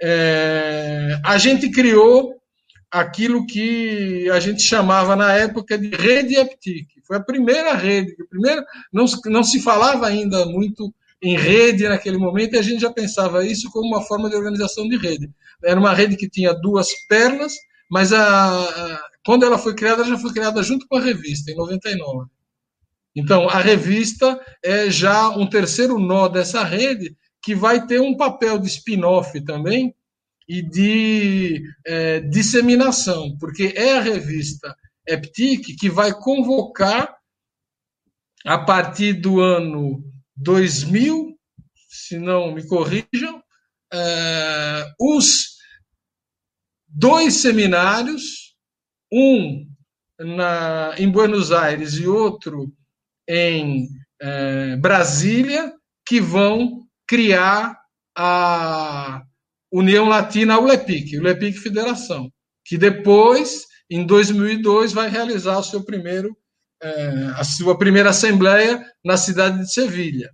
é, 0.03 1.21
a 1.25 1.38
gente 1.38 1.71
criou 1.71 2.35
aquilo 2.91 3.47
que 3.47 4.29
a 4.31 4.38
gente 4.38 4.62
chamava 4.62 5.17
na 5.17 5.33
época 5.33 5.76
de 5.76 5.88
rede 5.88 6.37
EPTIC. 6.37 7.03
Foi 7.07 7.17
a 7.17 7.23
primeira 7.23 7.75
rede, 7.75 8.14
a 8.21 8.29
primeira, 8.29 8.64
não, 8.93 9.05
não 9.26 9.43
se 9.43 9.61
falava 9.61 10.07
ainda 10.07 10.47
muito 10.47 10.95
em 11.21 11.37
rede 11.37 11.88
naquele 11.88 12.19
momento, 12.19 12.55
e 12.55 12.59
a 12.59 12.62
gente 12.62 12.83
já 12.83 12.93
pensava 12.93 13.45
isso 13.45 13.71
como 13.73 13.88
uma 13.88 14.03
forma 14.03 14.29
de 14.29 14.37
organização 14.37 14.87
de 14.88 14.97
rede. 14.97 15.31
Era 15.64 15.81
uma 15.81 15.95
rede 15.95 16.17
que 16.17 16.29
tinha 16.29 16.53
duas 16.53 16.88
pernas, 17.09 17.55
mas 17.91 18.12
a, 18.12 18.21
a, 18.21 19.00
quando 19.25 19.45
ela 19.45 19.59
foi 19.59 19.75
criada, 19.75 20.05
já 20.05 20.19
foi 20.19 20.33
criada 20.33 20.62
junto 20.62 20.87
com 20.87 20.99
a 20.99 21.00
revista, 21.00 21.50
em 21.50 21.57
99. 21.57 22.29
Então, 23.14 23.49
a 23.49 23.59
revista 23.59 24.40
é 24.62 24.90
já 24.90 25.28
um 25.28 25.47
terceiro 25.47 25.99
nó 25.99 26.28
dessa 26.28 26.64
rede, 26.64 27.16
que 27.42 27.54
vai 27.54 27.87
ter 27.87 28.00
um 28.00 28.16
papel 28.16 28.59
de 28.59 28.66
spin-off 28.66 29.40
também 29.44 29.94
e 30.49 30.62
de 30.62 31.62
é, 31.87 32.21
disseminação, 32.21 33.37
porque 33.38 33.73
é 33.76 33.99
a 33.99 34.00
revista 34.00 34.75
EPTIC 35.06 35.76
que 35.76 35.88
vai 35.88 36.12
convocar, 36.12 37.16
a 38.44 38.59
partir 38.59 39.14
do 39.14 39.40
ano 39.40 40.04
2000, 40.37 41.38
se 41.88 42.18
não 42.18 42.52
me 42.52 42.66
corrijam, 42.66 43.42
é, 43.92 44.92
os 45.00 45.54
dois 46.87 47.35
seminários, 47.35 48.54
um 49.11 49.66
na, 50.18 50.94
em 50.99 51.11
Buenos 51.11 51.52
Aires 51.52 51.94
e 51.94 52.06
outro 52.06 52.73
em 53.28 53.88
é, 54.21 54.76
Brasília, 54.76 55.73
que 56.07 56.21
vão 56.21 56.87
criar 57.07 57.78
a 58.16 59.23
União 59.73 60.09
Latina, 60.09 60.59
ULEPIC, 60.59 61.19
ULEPIC 61.19 61.59
Federação, 61.59 62.31
que 62.64 62.78
depois, 62.78 63.64
em 63.90 64.07
2002, 64.07 64.93
vai 64.93 65.09
realizar 65.09 65.59
o 65.59 65.64
seu 65.64 65.85
primeiro, 65.85 66.37
é, 66.83 67.33
a 67.37 67.45
sua 67.45 67.76
primeira 67.76 68.11
assembleia 68.11 68.85
na 69.04 69.16
cidade 69.16 69.59
de 69.59 69.73
Sevilha. 69.73 70.31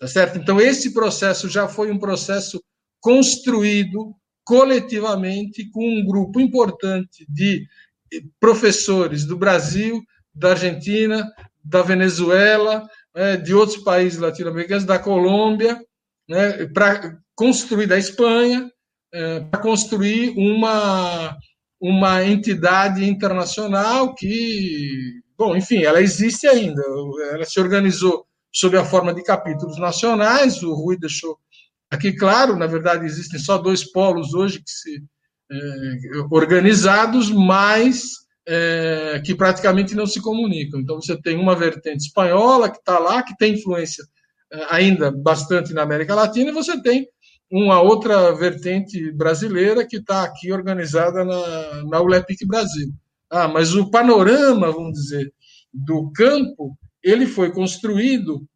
Tá 0.00 0.06
certo? 0.06 0.38
Então, 0.38 0.60
esse 0.60 0.92
processo 0.92 1.48
já 1.48 1.68
foi 1.68 1.90
um 1.90 1.98
processo 1.98 2.62
construído 3.00 4.14
coletivamente 4.44 5.68
com 5.70 5.86
um 5.86 6.06
grupo 6.06 6.40
importante 6.40 7.26
de 7.28 7.66
professores 8.40 9.24
do 9.24 9.36
Brasil, 9.36 10.02
da 10.34 10.50
Argentina, 10.50 11.30
da 11.64 11.82
Venezuela, 11.82 12.88
né, 13.14 13.36
de 13.36 13.54
outros 13.54 13.78
países 13.78 14.18
latino-americanos, 14.18 14.84
da 14.84 14.98
Colômbia, 14.98 15.80
né, 16.28 16.66
para 16.66 17.18
construir 17.34 17.86
da 17.86 17.98
Espanha, 17.98 18.70
é, 19.12 19.40
para 19.40 19.60
construir 19.60 20.34
uma 20.36 21.36
uma 21.80 22.24
entidade 22.24 23.04
internacional 23.04 24.14
que, 24.14 25.20
bom, 25.36 25.56
enfim, 25.56 25.84
ela 25.84 26.00
existe 26.00 26.46
ainda. 26.46 26.82
Ela 27.30 27.44
se 27.44 27.60
organizou 27.60 28.26
sob 28.52 28.76
a 28.76 28.84
forma 28.84 29.14
de 29.14 29.22
capítulos 29.22 29.78
nacionais. 29.78 30.62
O 30.62 30.74
Rui 30.74 30.98
deixou 30.98 31.38
aqui 31.90 32.12
claro, 32.12 32.56
na 32.56 32.66
verdade, 32.66 33.06
existem 33.06 33.38
só 33.38 33.58
dois 33.58 33.84
polos 33.92 34.34
hoje 34.34 34.58
que 34.58 34.70
se 34.70 35.02
é, 35.50 35.56
organizados, 36.30 37.30
mas 37.30 38.27
é, 38.50 39.20
que 39.22 39.34
praticamente 39.34 39.94
não 39.94 40.06
se 40.06 40.22
comunicam. 40.22 40.80
Então, 40.80 40.96
você 40.96 41.20
tem 41.20 41.36
uma 41.36 41.54
vertente 41.54 42.06
espanhola 42.06 42.70
que 42.70 42.78
está 42.78 42.98
lá, 42.98 43.22
que 43.22 43.36
tem 43.36 43.52
influência 43.52 44.02
é, 44.50 44.66
ainda 44.70 45.10
bastante 45.10 45.74
na 45.74 45.82
América 45.82 46.14
Latina, 46.14 46.50
e 46.50 46.54
você 46.54 46.80
tem 46.80 47.06
uma 47.50 47.82
outra 47.82 48.34
vertente 48.34 49.12
brasileira 49.12 49.86
que 49.86 49.98
está 49.98 50.22
aqui 50.22 50.50
organizada 50.50 51.24
na, 51.24 51.84
na 51.84 52.00
ULEPIC 52.00 52.46
Brasil. 52.46 52.88
Ah, 53.30 53.46
mas 53.46 53.74
o 53.74 53.90
panorama, 53.90 54.72
vamos 54.72 54.94
dizer, 54.94 55.30
do 55.72 56.10
campo, 56.12 56.74
ele 57.02 57.26
foi 57.26 57.52
construído 57.52 58.48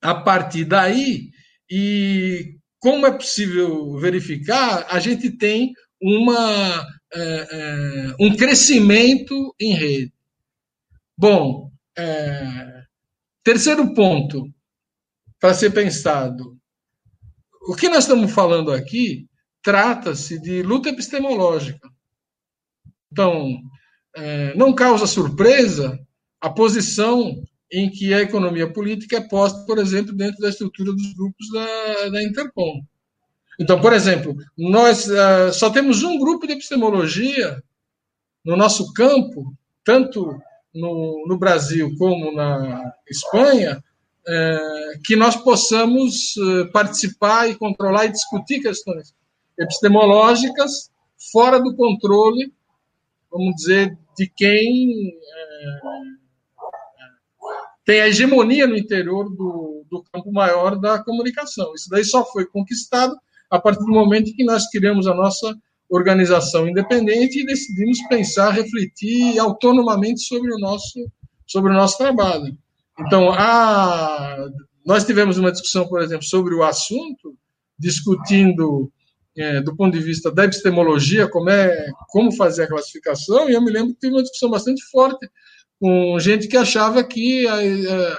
a 0.00 0.14
partir 0.14 0.64
daí, 0.64 1.30
e 1.68 2.56
como 2.78 3.06
é 3.06 3.10
possível 3.10 3.96
verificar, 3.98 4.86
a 4.88 5.00
gente 5.00 5.30
tem 5.30 5.72
uma, 6.00 6.86
é, 7.14 7.48
é, 7.50 8.14
um 8.20 8.34
crescimento 8.36 9.54
em 9.60 9.74
rede. 9.74 10.12
Bom, 11.16 11.70
é, 11.96 12.84
terceiro 13.44 13.94
ponto 13.94 14.52
para 15.38 15.54
ser 15.54 15.70
pensado. 15.70 16.56
O 17.68 17.74
que 17.74 17.88
nós 17.88 18.04
estamos 18.04 18.32
falando 18.32 18.72
aqui 18.72 19.26
trata-se 19.62 20.40
de 20.40 20.62
luta 20.62 20.88
epistemológica. 20.88 21.88
Então, 23.10 23.60
é, 24.16 24.54
não 24.56 24.74
causa 24.74 25.06
surpresa 25.06 25.98
a 26.40 26.50
posição 26.50 27.42
em 27.70 27.90
que 27.90 28.12
a 28.12 28.20
economia 28.20 28.70
política 28.70 29.16
é 29.16 29.28
posta, 29.28 29.64
por 29.64 29.78
exemplo, 29.78 30.14
dentro 30.14 30.40
da 30.40 30.48
estrutura 30.48 30.92
dos 30.92 31.14
grupos 31.14 31.50
da, 31.52 32.08
da. 32.10 32.20
Então, 33.62 33.80
por 33.80 33.92
exemplo, 33.92 34.36
nós 34.58 35.06
uh, 35.06 35.52
só 35.52 35.70
temos 35.70 36.02
um 36.02 36.18
grupo 36.18 36.48
de 36.48 36.54
epistemologia 36.54 37.62
no 38.44 38.56
nosso 38.56 38.92
campo, 38.92 39.54
tanto 39.84 40.36
no, 40.74 41.24
no 41.28 41.38
Brasil 41.38 41.94
como 41.96 42.32
na 42.32 42.92
Espanha, 43.08 43.78
uh, 43.78 45.02
que 45.04 45.14
nós 45.14 45.36
possamos 45.36 46.34
uh, 46.34 46.72
participar 46.72 47.48
e 47.48 47.54
controlar 47.54 48.06
e 48.06 48.12
discutir 48.12 48.60
questões 48.60 49.14
epistemológicas 49.56 50.90
fora 51.30 51.60
do 51.60 51.76
controle, 51.76 52.52
vamos 53.30 53.54
dizer, 53.54 53.96
de 54.18 54.26
quem 54.26 55.16
tem 57.84 58.00
a 58.00 58.08
hegemonia 58.08 58.66
no 58.66 58.76
interior 58.76 59.30
do, 59.30 59.84
do 59.88 60.02
campo 60.12 60.32
maior 60.32 60.76
da 60.80 61.00
comunicação. 61.00 61.72
Isso 61.74 61.88
daí 61.88 62.04
só 62.04 62.24
foi 62.24 62.44
conquistado 62.44 63.16
a 63.52 63.60
partir 63.60 63.84
do 63.84 63.92
momento 63.92 64.34
que 64.34 64.44
nós 64.44 64.66
criamos 64.70 65.06
a 65.06 65.14
nossa 65.14 65.54
organização 65.90 66.66
independente 66.66 67.38
e 67.38 67.44
decidimos 67.44 68.00
pensar, 68.08 68.50
refletir 68.50 69.38
autonomamente 69.38 70.22
sobre 70.22 70.50
o 70.54 70.58
nosso, 70.58 71.06
sobre 71.46 71.70
o 71.70 71.74
nosso 71.74 71.98
trabalho. 71.98 72.56
Então, 72.98 73.30
a, 73.30 74.48
nós 74.86 75.04
tivemos 75.04 75.36
uma 75.36 75.52
discussão, 75.52 75.86
por 75.86 76.00
exemplo, 76.00 76.24
sobre 76.24 76.54
o 76.54 76.62
assunto, 76.62 77.36
discutindo 77.78 78.90
é, 79.36 79.60
do 79.60 79.76
ponto 79.76 79.98
de 79.98 80.02
vista 80.02 80.32
da 80.32 80.46
epistemologia, 80.46 81.28
como, 81.28 81.50
é, 81.50 81.90
como 82.08 82.32
fazer 82.32 82.62
a 82.62 82.68
classificação, 82.68 83.50
e 83.50 83.52
eu 83.52 83.60
me 83.60 83.70
lembro 83.70 83.92
que 83.92 84.00
teve 84.00 84.14
uma 84.14 84.22
discussão 84.22 84.48
bastante 84.48 84.82
forte 84.90 85.28
com 85.78 86.18
gente 86.18 86.48
que 86.48 86.56
achava 86.56 87.04
que 87.04 87.46
a, 87.46 87.56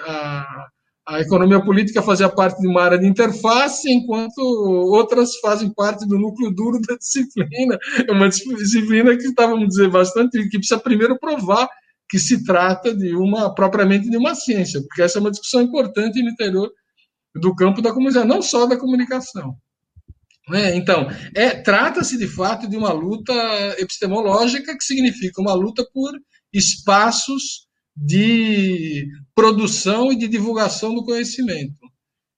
a, 0.06 0.68
a 1.06 1.20
economia 1.20 1.62
política 1.62 2.02
fazia 2.02 2.30
parte 2.30 2.62
de 2.62 2.68
uma 2.68 2.82
área 2.82 2.98
de 2.98 3.06
interface, 3.06 3.92
enquanto 3.92 4.40
outras 4.40 5.36
fazem 5.40 5.70
parte 5.74 6.08
do 6.08 6.18
núcleo 6.18 6.50
duro 6.52 6.80
da 6.82 6.96
disciplina. 6.98 7.78
É 8.08 8.12
uma 8.12 8.30
disciplina 8.30 9.16
que 9.18 9.28
está, 9.28 9.46
vamos 9.46 9.68
dizer, 9.70 9.90
bastante, 9.90 10.48
que 10.50 10.58
precisa 10.58 10.80
primeiro 10.80 11.20
provar 11.20 11.68
que 12.10 12.18
se 12.18 12.44
trata 12.44 12.96
de 12.96 13.16
uma, 13.16 13.54
propriamente 13.54 14.10
de 14.10 14.18
uma 14.18 14.36
ciência, 14.36 14.82
porque 14.82 15.02
essa 15.02 15.18
é 15.18 15.22
uma 15.22 15.32
discussão 15.32 15.62
importante 15.62 16.22
no 16.22 16.30
interior 16.30 16.72
do 17.36 17.56
campo 17.56 17.82
da 17.82 17.92
comunicação, 17.92 18.28
não 18.28 18.42
só 18.42 18.66
da 18.66 18.78
comunicação. 18.78 19.56
É, 20.52 20.76
então, 20.76 21.08
é, 21.36 21.50
trata-se 21.52 22.18
de 22.18 22.28
fato 22.28 22.68
de 22.68 22.78
uma 22.78 22.92
luta 22.92 23.34
epistemológica, 23.80 24.78
que 24.78 24.84
significa 24.84 25.42
uma 25.42 25.54
luta 25.54 25.86
por 25.94 26.12
espaços 26.54 27.68
de 27.96 29.08
produção 29.36 30.12
e 30.12 30.18
de 30.18 30.28
divulgação 30.28 30.94
do 30.94 31.04
conhecimento. 31.04 31.76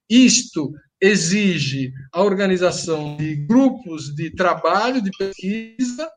Isto 0.09 0.71
exige 1.01 1.91
a 2.11 2.23
organização 2.23 3.15
de 3.17 3.35
grupos 3.35 4.13
de 4.15 4.31
trabalho, 4.31 5.01
de 5.01 5.11
pesquisa, 5.17 6.09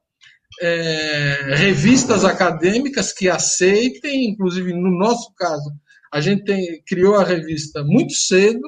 é, 0.61 1.55
revistas 1.55 2.25
acadêmicas 2.25 3.13
que 3.13 3.29
aceitem, 3.29 4.31
inclusive 4.31 4.73
no 4.73 4.91
nosso 4.91 5.33
caso, 5.35 5.73
a 6.13 6.21
gente 6.21 6.45
tem, 6.45 6.83
criou 6.87 7.17
a 7.17 7.25
revista 7.25 7.85
muito 7.85 8.15
cedo, 8.15 8.61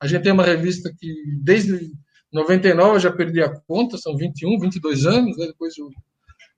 a 0.00 0.06
gente 0.06 0.22
tem 0.22 0.32
uma 0.32 0.44
revista 0.44 0.92
que 0.96 1.12
desde 1.42 1.90
99 2.32 2.96
eu 2.96 3.00
já 3.00 3.12
perdi 3.12 3.42
a 3.42 3.60
conta, 3.66 3.98
são 3.98 4.16
21, 4.16 4.58
22 4.58 5.06
anos, 5.06 5.36
né, 5.36 5.46
depois 5.46 5.76
eu, 5.76 5.88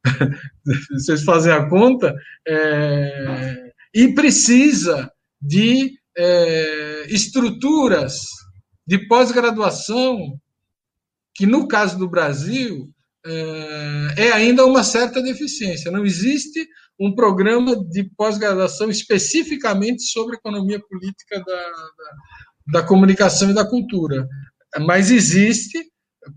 vocês 0.93 1.23
fazem 1.25 1.53
a 1.53 1.69
conta, 1.69 2.15
é, 2.47 3.73
e 3.95 4.15
precisa 4.15 5.11
de 5.41 5.99
é, 6.17 7.07
estruturas 7.09 8.17
de 8.87 9.07
pós-graduação, 9.07 10.39
que 11.35 11.47
no 11.47 11.67
caso 11.67 11.99
do 11.99 12.09
Brasil 12.09 12.91
é, 13.25 14.27
é 14.29 14.33
ainda 14.33 14.65
uma 14.65 14.85
certa 14.85 15.23
deficiência. 15.23 15.91
Não 15.91 16.05
existe 16.05 16.67
um 16.99 17.15
programa 17.15 17.77
de 17.77 18.05
pós-graduação 18.17 18.89
especificamente 18.91 20.03
sobre 20.05 20.37
economia 20.37 20.81
política 20.81 21.39
da, 21.41 21.55
da, 21.55 22.81
da 22.81 22.83
comunicação 22.87 23.51
e 23.51 23.55
da 23.55 23.69
cultura, 23.69 24.27
mas 24.81 25.11
existe 25.11 25.79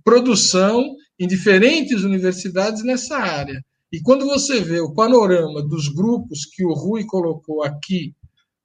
produção 0.03 0.83
em 1.19 1.27
diferentes 1.27 2.03
universidades 2.03 2.83
nessa 2.83 3.17
área. 3.17 3.63
E 3.91 3.99
quando 4.01 4.25
você 4.25 4.61
vê 4.61 4.79
o 4.79 4.93
panorama 4.93 5.61
dos 5.61 5.87
grupos 5.87 6.45
que 6.45 6.63
o 6.63 6.73
Rui 6.73 7.05
colocou 7.05 7.63
aqui 7.63 8.13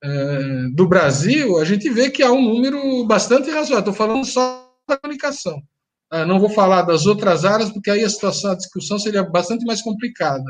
é, 0.03 0.69
do 0.75 0.87
Brasil, 0.87 1.59
a 1.59 1.65
gente 1.65 1.89
vê 1.91 2.11
que 2.11 2.23
há 2.23 2.31
um 2.31 2.43
número 2.43 3.05
bastante 3.07 3.51
razoável. 3.51 3.79
Estou 3.79 3.95
falando 3.95 4.25
só 4.25 4.71
da 4.87 4.99
comunicação. 4.99 5.63
Ah, 6.11 6.27
não 6.27 6.39
vou 6.39 6.51
falar 6.51 6.83
das 6.83 7.07
outras 7.07 7.45
áreas, 7.45 7.71
porque 7.71 7.91
aí 7.91 8.05
a 8.05 8.09
situação, 8.09 8.53
a 8.53 8.57
discussão 8.57 8.99
seria 8.99 9.25
bastante 9.25 9.65
mais 9.65 9.83
complicada. 9.83 10.45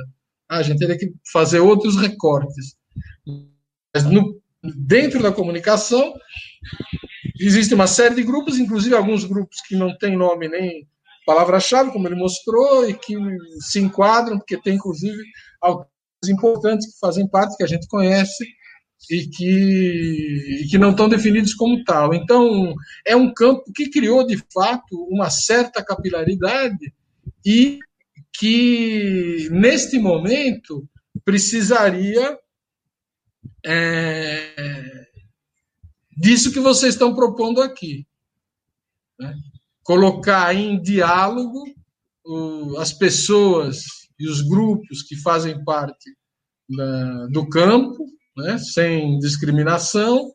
Ah, 0.49 0.59
a 0.59 0.63
gente 0.63 0.79
teria 0.79 0.99
que 0.99 1.13
fazer 1.33 1.61
outros 1.61 1.97
recortes. 1.97 2.77
Mas 3.95 4.05
no, 4.05 4.39
dentro 4.63 5.23
da 5.23 5.33
comunicação, 5.33 6.15
existe 7.41 7.73
uma 7.75 7.87
série 7.87 8.17
de 8.17 8.25
grupos, 8.25 8.59
inclusive 8.59 8.95
alguns 8.95 9.25
grupos 9.25 9.61
que 9.67 9.77
não 9.77 9.97
têm 9.97 10.17
nome 10.17 10.49
nem 10.49 10.87
palavra-chave, 11.25 11.93
como 11.93 12.07
ele 12.07 12.15
mostrou, 12.15 12.89
e 12.89 12.95
que 12.95 13.17
se 13.61 13.81
enquadram, 13.81 14.39
porque 14.39 14.61
tem, 14.61 14.77
inclusive, 14.77 15.23
autores 15.61 15.91
importantes 16.29 16.93
que 16.93 16.99
fazem 16.99 17.29
parte, 17.29 17.57
que 17.57 17.65
a 17.65 17.67
gente 17.67 17.87
conhece, 17.89 18.45
e 19.11 19.27
que, 19.27 20.63
e 20.63 20.67
que 20.69 20.79
não 20.79 20.91
estão 20.91 21.09
definidos 21.09 21.55
como 21.55 21.83
tal. 21.85 22.15
Então, 22.15 22.75
é 23.07 23.15
um 23.15 23.33
campo 23.33 23.65
que 23.75 23.91
criou, 23.91 24.27
de 24.27 24.43
fato, 24.53 24.97
uma 25.11 25.31
certa 25.31 25.85
capilaridade 25.85 26.93
e 27.45 27.79
que, 28.33 29.49
neste 29.51 29.99
momento, 29.99 30.89
precisaria 31.25 32.39
é, 33.65 35.07
disso 36.17 36.53
que 36.53 36.61
vocês 36.61 36.95
estão 36.95 37.15
propondo 37.15 37.61
aqui. 37.61 38.07
Né? 39.19 39.35
Colocar 39.85 40.55
em 40.55 40.81
diálogo 40.81 41.65
as 42.79 42.93
pessoas 42.93 43.85
e 44.19 44.29
os 44.29 44.41
grupos 44.41 45.03
que 45.03 45.17
fazem 45.17 45.63
parte 45.65 46.11
da, 46.69 47.27
do 47.27 47.49
campo, 47.49 48.07
né? 48.37 48.59
sem 48.59 49.19
discriminação, 49.19 50.33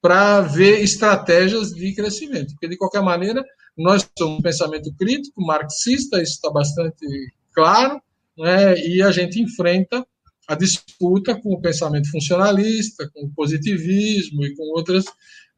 para 0.00 0.40
ver 0.42 0.82
estratégias 0.82 1.72
de 1.72 1.94
crescimento. 1.94 2.52
Porque, 2.52 2.68
de 2.68 2.76
qualquer 2.76 3.02
maneira, 3.02 3.44
nós 3.76 4.08
somos 4.16 4.38
um 4.38 4.42
pensamento 4.42 4.94
crítico, 4.94 5.44
marxista, 5.44 6.22
isso 6.22 6.34
está 6.34 6.50
bastante 6.50 7.04
claro, 7.52 8.00
né? 8.38 8.78
e 8.78 9.02
a 9.02 9.10
gente 9.10 9.40
enfrenta 9.40 10.06
a 10.46 10.54
disputa 10.54 11.34
com 11.40 11.54
o 11.54 11.60
pensamento 11.60 12.08
funcionalista, 12.10 13.10
com 13.12 13.24
o 13.24 13.30
positivismo 13.30 14.44
e 14.44 14.54
com 14.54 14.62
outras 14.76 15.04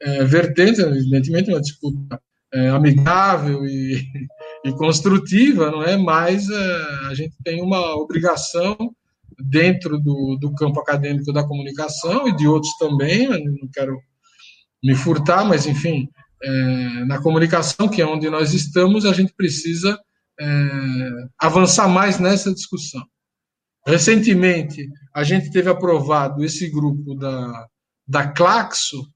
é, 0.00 0.24
vertentes, 0.24 0.78
evidentemente 0.78 1.50
uma 1.50 1.60
disputa 1.60 2.18
é, 2.52 2.68
amigável 2.68 3.66
e, 3.66 4.04
e, 4.64 4.72
construtiva, 4.72 5.70
não 5.70 5.82
é? 5.82 5.96
Mas 5.96 6.48
é, 6.48 6.82
a 7.08 7.14
gente 7.14 7.36
tem 7.44 7.62
uma 7.62 7.94
obrigação 7.96 8.76
dentro 9.38 9.98
do, 9.98 10.36
do 10.40 10.52
campo 10.54 10.80
acadêmico 10.80 11.32
da 11.32 11.46
comunicação 11.46 12.26
e 12.28 12.36
de 12.36 12.46
outros 12.48 12.76
também, 12.78 13.28
não 13.28 13.68
quero 13.72 13.96
me 14.82 14.94
furtar, 14.94 15.44
mas 15.44 15.66
enfim, 15.66 16.08
é, 16.42 17.04
na 17.04 17.20
comunicação, 17.20 17.88
que 17.88 18.00
é 18.02 18.06
onde 18.06 18.28
nós 18.30 18.52
estamos, 18.54 19.04
a 19.04 19.12
gente 19.12 19.32
precisa 19.34 19.98
é, 20.40 20.46
avançar 21.38 21.88
mais 21.88 22.18
nessa 22.18 22.52
discussão. 22.52 23.04
Recentemente, 23.86 24.88
a 25.14 25.24
gente 25.24 25.50
teve 25.50 25.68
aprovado 25.68 26.44
esse 26.44 26.68
grupo 26.68 27.14
da, 27.14 27.66
da 28.06 28.28
Claxo, 28.28 29.08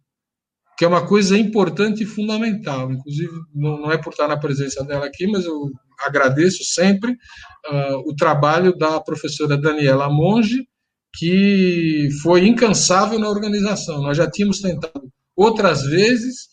que 0.82 0.84
é 0.84 0.88
uma 0.88 1.06
coisa 1.06 1.38
importante 1.38 2.02
e 2.02 2.06
fundamental. 2.06 2.90
Inclusive, 2.90 3.30
não, 3.54 3.92
é 3.92 3.96
por 3.96 4.10
estar 4.10 4.26
na 4.26 4.36
presença 4.36 4.82
dela 4.82 5.06
aqui, 5.06 5.28
mas 5.28 5.44
eu 5.44 5.70
agradeço 6.04 6.64
sempre 6.64 7.12
uh, 7.12 7.98
o 8.04 8.16
trabalho 8.16 8.76
da 8.76 9.00
professora 9.00 9.56
Daniela 9.56 10.10
Monge, 10.10 10.66
que 11.14 12.08
foi 12.20 12.48
incansável 12.48 13.16
na 13.20 13.28
organização. 13.28 14.02
Nós 14.02 14.16
já 14.16 14.28
tínhamos 14.28 14.60
tentado 14.60 15.08
outras 15.36 15.84
vezes 15.84 16.48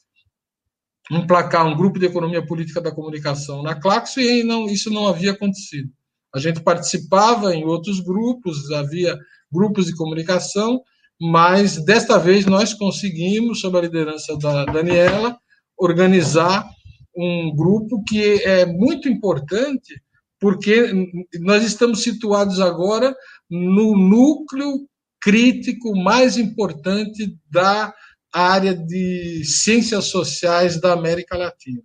emplacar 1.09 1.65
um 1.65 1.75
grupo 1.75 1.97
de 1.97 2.05
economia 2.05 2.45
política 2.45 2.79
da 2.79 2.91
comunicação 2.91 3.63
na 3.63 3.73
Claxo 3.73 4.19
e 4.19 4.43
não, 4.43 4.67
isso 4.67 4.91
não 4.91 5.07
havia 5.07 5.31
acontecido. 5.31 5.89
A 6.31 6.37
gente 6.37 6.61
participava 6.61 7.55
em 7.55 7.65
outros 7.65 7.99
grupos, 7.99 8.69
havia 8.69 9.17
grupos 9.51 9.87
de 9.87 9.95
comunicação, 9.95 10.83
mas 11.19 11.83
desta 11.83 12.17
vez 12.17 12.45
nós 12.45 12.73
conseguimos, 12.73 13.59
sob 13.59 13.77
a 13.77 13.81
liderança 13.81 14.37
da 14.37 14.65
Daniela, 14.65 15.37
organizar 15.77 16.67
um 17.15 17.53
grupo 17.55 18.03
que 18.03 18.41
é 18.43 18.65
muito 18.65 19.09
importante, 19.09 20.01
porque 20.39 20.93
nós 21.41 21.63
estamos 21.63 22.01
situados 22.01 22.61
agora 22.61 23.13
no 23.49 23.97
núcleo 23.97 24.87
crítico 25.19 25.93
mais 25.97 26.37
importante 26.37 27.35
da 27.51 27.93
área 28.31 28.73
de 28.73 29.43
ciências 29.43 30.05
sociais 30.05 30.79
da 30.79 30.93
América 30.93 31.37
Latina. 31.37 31.81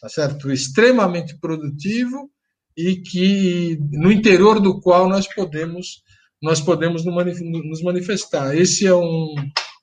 Tá 0.00 0.08
certo? 0.08 0.52
Extremamente 0.52 1.36
produtivo 1.38 2.30
e 2.76 2.96
que 2.96 3.78
no 3.90 4.12
interior 4.12 4.60
do 4.60 4.80
qual 4.80 5.08
nós 5.08 5.26
podemos 5.34 6.04
nós 6.42 6.60
podemos 6.60 7.04
nos 7.04 7.82
manifestar. 7.82 8.56
Esse 8.56 8.86
é 8.86 8.94
um, 8.94 9.34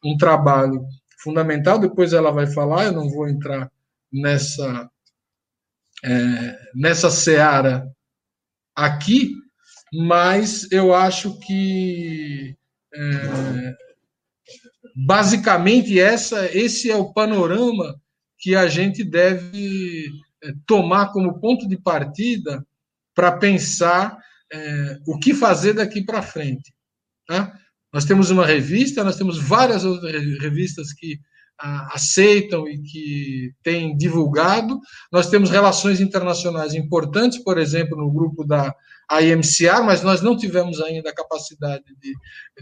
um 0.04 0.18
trabalho 0.18 0.86
fundamental. 1.20 1.78
Depois 1.78 2.14
ela 2.14 2.32
vai 2.32 2.48
falar. 2.48 2.86
Eu 2.86 2.94
não 2.94 3.10
vou 3.10 3.28
entrar 3.28 3.70
nessa 4.12 4.90
é, 6.04 6.60
nessa 6.74 7.10
seara 7.10 7.90
aqui, 8.76 9.34
mas 9.94 10.72
eu 10.72 10.94
acho 10.94 11.40
que 11.40 12.56
é, 12.94 13.76
basicamente 14.96 16.00
essa 16.00 16.46
esse 16.56 16.92
é 16.92 16.96
o 16.96 17.12
panorama 17.12 18.00
que 18.38 18.56
a 18.56 18.68
gente 18.68 19.04
deve 19.04 20.12
é, 20.44 20.54
tomar 20.68 21.12
como 21.12 21.40
ponto 21.40 21.68
de 21.68 21.78
partida 21.78 22.66
para 23.14 23.32
pensar 23.32 24.18
é, 24.52 24.98
o 25.08 25.18
que 25.18 25.34
fazer 25.34 25.74
daqui 25.74 26.04
para 26.04 26.22
frente. 26.22 26.74
Tá? 27.28 27.54
Nós 27.94 28.06
temos 28.06 28.30
uma 28.30 28.46
revista, 28.46 29.04
nós 29.04 29.18
temos 29.18 29.38
várias 29.40 29.86
outras 29.86 30.12
revistas 30.40 30.94
que 30.94 31.20
a, 31.60 31.96
aceitam 31.96 32.68
e 32.68 32.82
que 32.82 33.52
têm 33.64 33.96
divulgado. 33.96 34.80
Nós 35.12 35.30
temos 35.30 35.50
relações 35.50 36.00
internacionais 36.02 36.74
importantes, 36.74 37.44
por 37.44 37.58
exemplo, 37.58 37.98
no 37.98 38.12
grupo 38.12 38.44
da 38.46 38.74
IMCA, 39.22 39.82
mas 39.84 40.02
nós 40.02 40.22
não 40.22 40.36
tivemos 40.36 40.82
ainda 40.82 41.10
a 41.10 41.16
capacidade 41.16 41.84
de, 42.00 42.14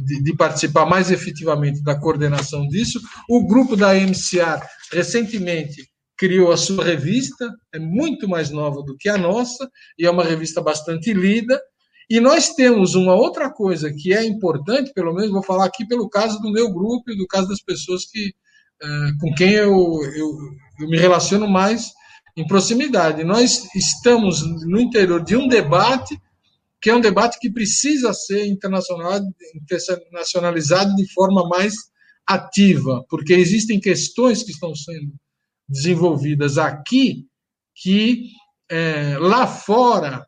de, 0.03 0.23
de 0.23 0.35
participar 0.35 0.85
mais 0.85 1.09
efetivamente 1.09 1.81
da 1.81 1.99
coordenação 1.99 2.67
disso. 2.67 3.01
O 3.29 3.47
grupo 3.47 3.75
da 3.75 3.95
IMCA, 3.97 4.61
recentemente, 4.91 5.89
criou 6.17 6.51
a 6.51 6.57
sua 6.57 6.83
revista, 6.83 7.49
é 7.73 7.79
muito 7.79 8.27
mais 8.27 8.49
nova 8.49 8.83
do 8.83 8.95
que 8.97 9.09
a 9.09 9.17
nossa, 9.17 9.69
e 9.97 10.05
é 10.05 10.11
uma 10.11 10.23
revista 10.23 10.61
bastante 10.61 11.13
lida. 11.13 11.59
E 12.13 12.19
nós 12.19 12.53
temos 12.53 12.93
uma 12.93 13.15
outra 13.15 13.49
coisa 13.49 13.91
que 13.91 14.13
é 14.13 14.23
importante, 14.23 14.93
pelo 14.93 15.15
menos 15.15 15.31
vou 15.31 15.41
falar 15.41 15.65
aqui 15.65 15.83
pelo 15.83 16.07
caso 16.07 16.39
do 16.39 16.51
meu 16.51 16.71
grupo 16.71 17.09
e 17.09 17.17
do 17.17 17.25
caso 17.25 17.47
das 17.47 17.59
pessoas 17.59 18.05
que, 18.05 18.35
é, 18.79 18.87
com 19.19 19.33
quem 19.33 19.53
eu, 19.53 19.73
eu, 20.15 20.37
eu 20.79 20.87
me 20.87 20.95
relaciono 20.95 21.49
mais 21.49 21.91
em 22.37 22.45
proximidade. 22.45 23.23
Nós 23.23 23.67
estamos 23.73 24.43
no 24.63 24.79
interior 24.79 25.23
de 25.23 25.35
um 25.35 25.47
debate 25.47 26.15
que 26.79 26.91
é 26.91 26.95
um 26.95 27.01
debate 27.01 27.39
que 27.39 27.49
precisa 27.49 28.13
ser 28.13 28.45
internacionalizado 28.45 30.95
de 30.95 31.11
forma 31.13 31.49
mais 31.49 31.73
ativa, 32.27 33.03
porque 33.09 33.33
existem 33.33 33.79
questões 33.79 34.43
que 34.43 34.51
estão 34.51 34.75
sendo 34.75 35.15
desenvolvidas 35.67 36.59
aqui 36.59 37.25
que 37.73 38.27
é, 38.69 39.17
lá 39.17 39.47
fora 39.47 40.23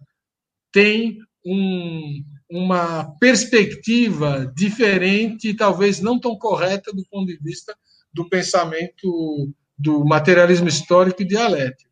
tem 0.71 1.19
um, 1.45 2.23
uma 2.49 3.15
perspectiva 3.19 4.51
diferente 4.55 5.49
e 5.49 5.55
talvez 5.55 5.99
não 5.99 6.19
tão 6.19 6.37
correta 6.37 6.91
do 6.91 7.05
ponto 7.05 7.27
de 7.27 7.37
vista 7.37 7.75
do 8.13 8.27
pensamento 8.27 9.53
do 9.77 10.05
materialismo 10.05 10.67
histórico 10.67 11.21
e 11.21 11.27
dialético. 11.27 11.91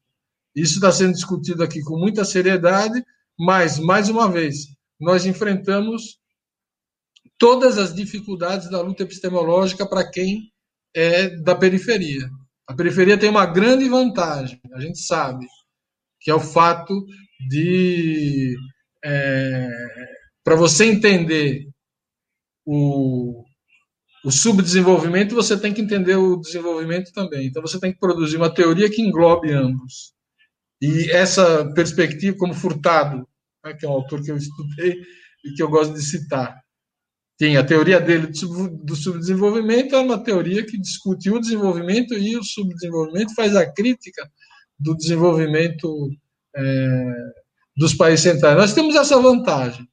Isso 0.56 0.76
está 0.76 0.92
sendo 0.92 1.13
discutido 1.13 1.63
aqui 1.63 1.82
com 1.82 1.98
muita 1.98 2.24
seriedade, 2.24 3.04
mas, 3.38 3.80
mais 3.80 4.10
uma 4.10 4.32
vez, 4.32 4.68
nós 5.00 5.26
enfrentamos 5.26 6.20
todas 7.38 7.78
as 7.78 7.94
dificuldades 7.94 8.70
da 8.70 8.82
luta 8.82 9.04
epistemológica 9.04 9.88
para 9.88 10.10
quem 10.10 10.52
é 10.96 11.30
da 11.30 11.56
periferia. 11.56 12.30
A 12.68 12.74
periferia 12.74 13.18
tem 13.18 13.30
uma 13.30 13.46
grande 13.46 13.89
vantagem, 13.89 14.62
a 14.74 14.80
gente 14.80 15.00
sabe, 15.00 15.46
que 16.22 16.32
é 16.32 16.36
o 16.36 16.39
fato 16.39 17.06
de, 17.50 18.56
é, 19.04 19.70
para 20.44 20.56
você 20.56 20.86
entender 20.86 21.68
o, 22.66 23.44
o 24.24 24.32
subdesenvolvimento, 24.32 25.36
você 25.36 25.58
tem 25.60 25.74
que 25.74 25.82
entender 25.82 26.16
o 26.16 26.38
desenvolvimento 26.38 27.12
também. 27.12 27.48
Então, 27.48 27.62
você 27.62 27.80
tem 27.80 27.92
que 27.92 28.00
produzir 28.00 28.38
uma 28.38 28.54
teoria 28.54 28.89
que 28.89 29.02
englobe 29.02 29.52
ambos. 29.52 30.13
E 30.82 31.12
essa 31.12 31.72
perspectiva, 31.74 32.38
como 32.38 32.54
Furtado, 32.54 33.28
né, 33.63 33.74
que 33.74 33.86
é 33.86 33.89
um 33.89 33.94
autor 33.94 34.22
que 34.24 34.32
eu 34.32 34.38
estudei 34.38 35.02
e 35.46 35.54
que 35.54 35.63
eu 35.63 35.70
gosto 35.70 35.94
de 35.94 36.02
citar, 36.02 36.62
tem 37.38 37.58
a 37.58 37.66
teoria 37.66 38.00
dele 38.00 38.28
do 38.28 38.96
subdesenvolvimento, 38.96 39.96
é 39.96 40.00
uma 40.00 40.24
teoria 40.24 40.66
que 40.66 40.78
discute 40.78 41.30
o 41.30 41.39
desenvolvimento 41.39 42.13
e 42.13 42.38
o 42.38 42.44
subdesenvolvimento, 42.44 43.34
faz 43.34 43.56
a 43.56 43.70
crítica 43.70 44.30
do 44.80 44.96
desenvolvimento 44.96 46.10
é, 46.56 47.34
dos 47.76 47.94
países 47.94 48.22
centrais. 48.22 48.58
Nós 48.58 48.74
temos 48.74 48.96
essa 48.96 49.20
vantagem, 49.20 49.88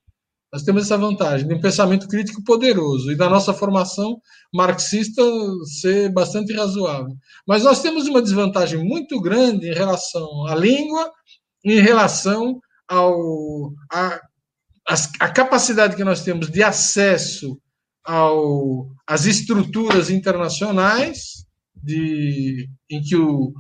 nós 0.53 0.62
temos 0.62 0.85
essa 0.85 0.99
vantagem 0.99 1.47
de 1.47 1.55
um 1.55 1.61
pensamento 1.61 2.09
crítico 2.09 2.43
poderoso 2.45 3.11
e 3.11 3.16
da 3.16 3.29
nossa 3.29 3.55
formação 3.55 4.21
marxista 4.53 5.23
ser 5.81 6.12
bastante 6.12 6.53
razoável. 6.53 7.14
Mas 7.47 7.62
nós 7.62 7.81
temos 7.81 8.07
uma 8.07 8.23
desvantagem 8.23 8.83
muito 8.85 9.21
grande 9.21 9.69
em 9.69 9.75
relação 9.75 10.47
à 10.47 10.55
língua, 10.55 11.11
em 11.64 11.81
relação 11.81 12.61
ao, 12.88 13.73
a 13.93 14.21
a 15.21 15.29
capacidade 15.29 15.95
que 15.95 16.05
nós 16.05 16.23
temos 16.23 16.51
de 16.51 16.62
acesso 16.62 17.61
ao, 18.05 18.90
às 19.07 19.25
estruturas 19.25 20.11
internacionais 20.11 21.45
de, 21.75 22.69
em 22.90 23.01
que 23.01 23.16
o, 23.16 23.53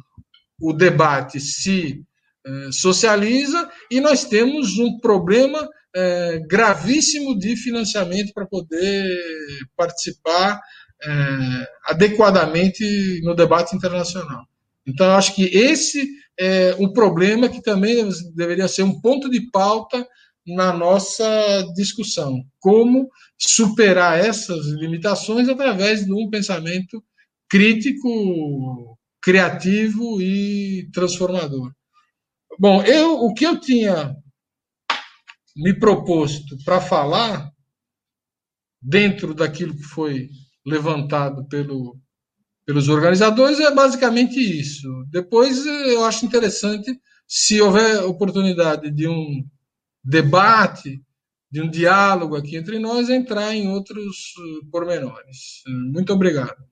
o 0.60 0.72
debate 0.72 1.38
se 1.38 2.02
eh, 2.44 2.72
socializa, 2.72 3.70
e 3.90 4.00
nós 4.00 4.24
temos 4.24 4.78
um 4.78 4.98
problema 4.98 5.68
é, 5.94 6.40
gravíssimo 6.48 7.38
de 7.38 7.56
financiamento 7.56 8.32
para 8.32 8.46
poder 8.46 9.04
participar 9.76 10.60
é, 11.02 11.10
adequadamente 11.86 13.20
no 13.22 13.34
debate 13.34 13.74
internacional. 13.74 14.44
Então, 14.86 15.10
acho 15.12 15.34
que 15.34 15.44
esse 15.44 16.08
é 16.38 16.74
um 16.78 16.92
problema 16.92 17.48
que 17.48 17.62
também 17.62 18.08
deveria 18.34 18.68
ser 18.68 18.82
um 18.82 19.00
ponto 19.00 19.28
de 19.28 19.50
pauta 19.50 20.06
na 20.46 20.72
nossa 20.72 21.62
discussão. 21.74 22.42
Como 22.58 23.08
superar 23.38 24.18
essas 24.18 24.66
limitações 24.66 25.48
através 25.48 26.04
de 26.04 26.12
um 26.12 26.28
pensamento 26.30 27.02
crítico, 27.48 28.98
criativo 29.20 30.20
e 30.22 30.88
transformador. 30.92 31.72
Bom, 32.60 32.82
eu, 32.82 33.14
o 33.14 33.32
que 33.32 33.46
eu 33.46 33.58
tinha 33.58 34.14
me 35.56 35.72
proposto 35.72 36.58
para 36.62 36.78
falar, 36.78 37.50
dentro 38.82 39.32
daquilo 39.32 39.74
que 39.74 39.82
foi 39.82 40.28
levantado 40.66 41.48
pelo, 41.48 41.98
pelos 42.66 42.90
organizadores, 42.90 43.60
é 43.60 43.74
basicamente 43.74 44.38
isso. 44.38 44.86
Depois, 45.08 45.64
eu 45.64 46.04
acho 46.04 46.26
interessante, 46.26 47.00
se 47.26 47.58
houver 47.62 48.04
oportunidade 48.04 48.90
de 48.90 49.08
um 49.08 49.42
debate, 50.04 51.02
de 51.50 51.62
um 51.62 51.70
diálogo 51.70 52.36
aqui 52.36 52.56
entre 52.56 52.78
nós, 52.78 53.08
entrar 53.08 53.54
em 53.54 53.68
outros 53.68 54.34
pormenores. 54.70 55.62
Muito 55.66 56.12
obrigado. 56.12 56.69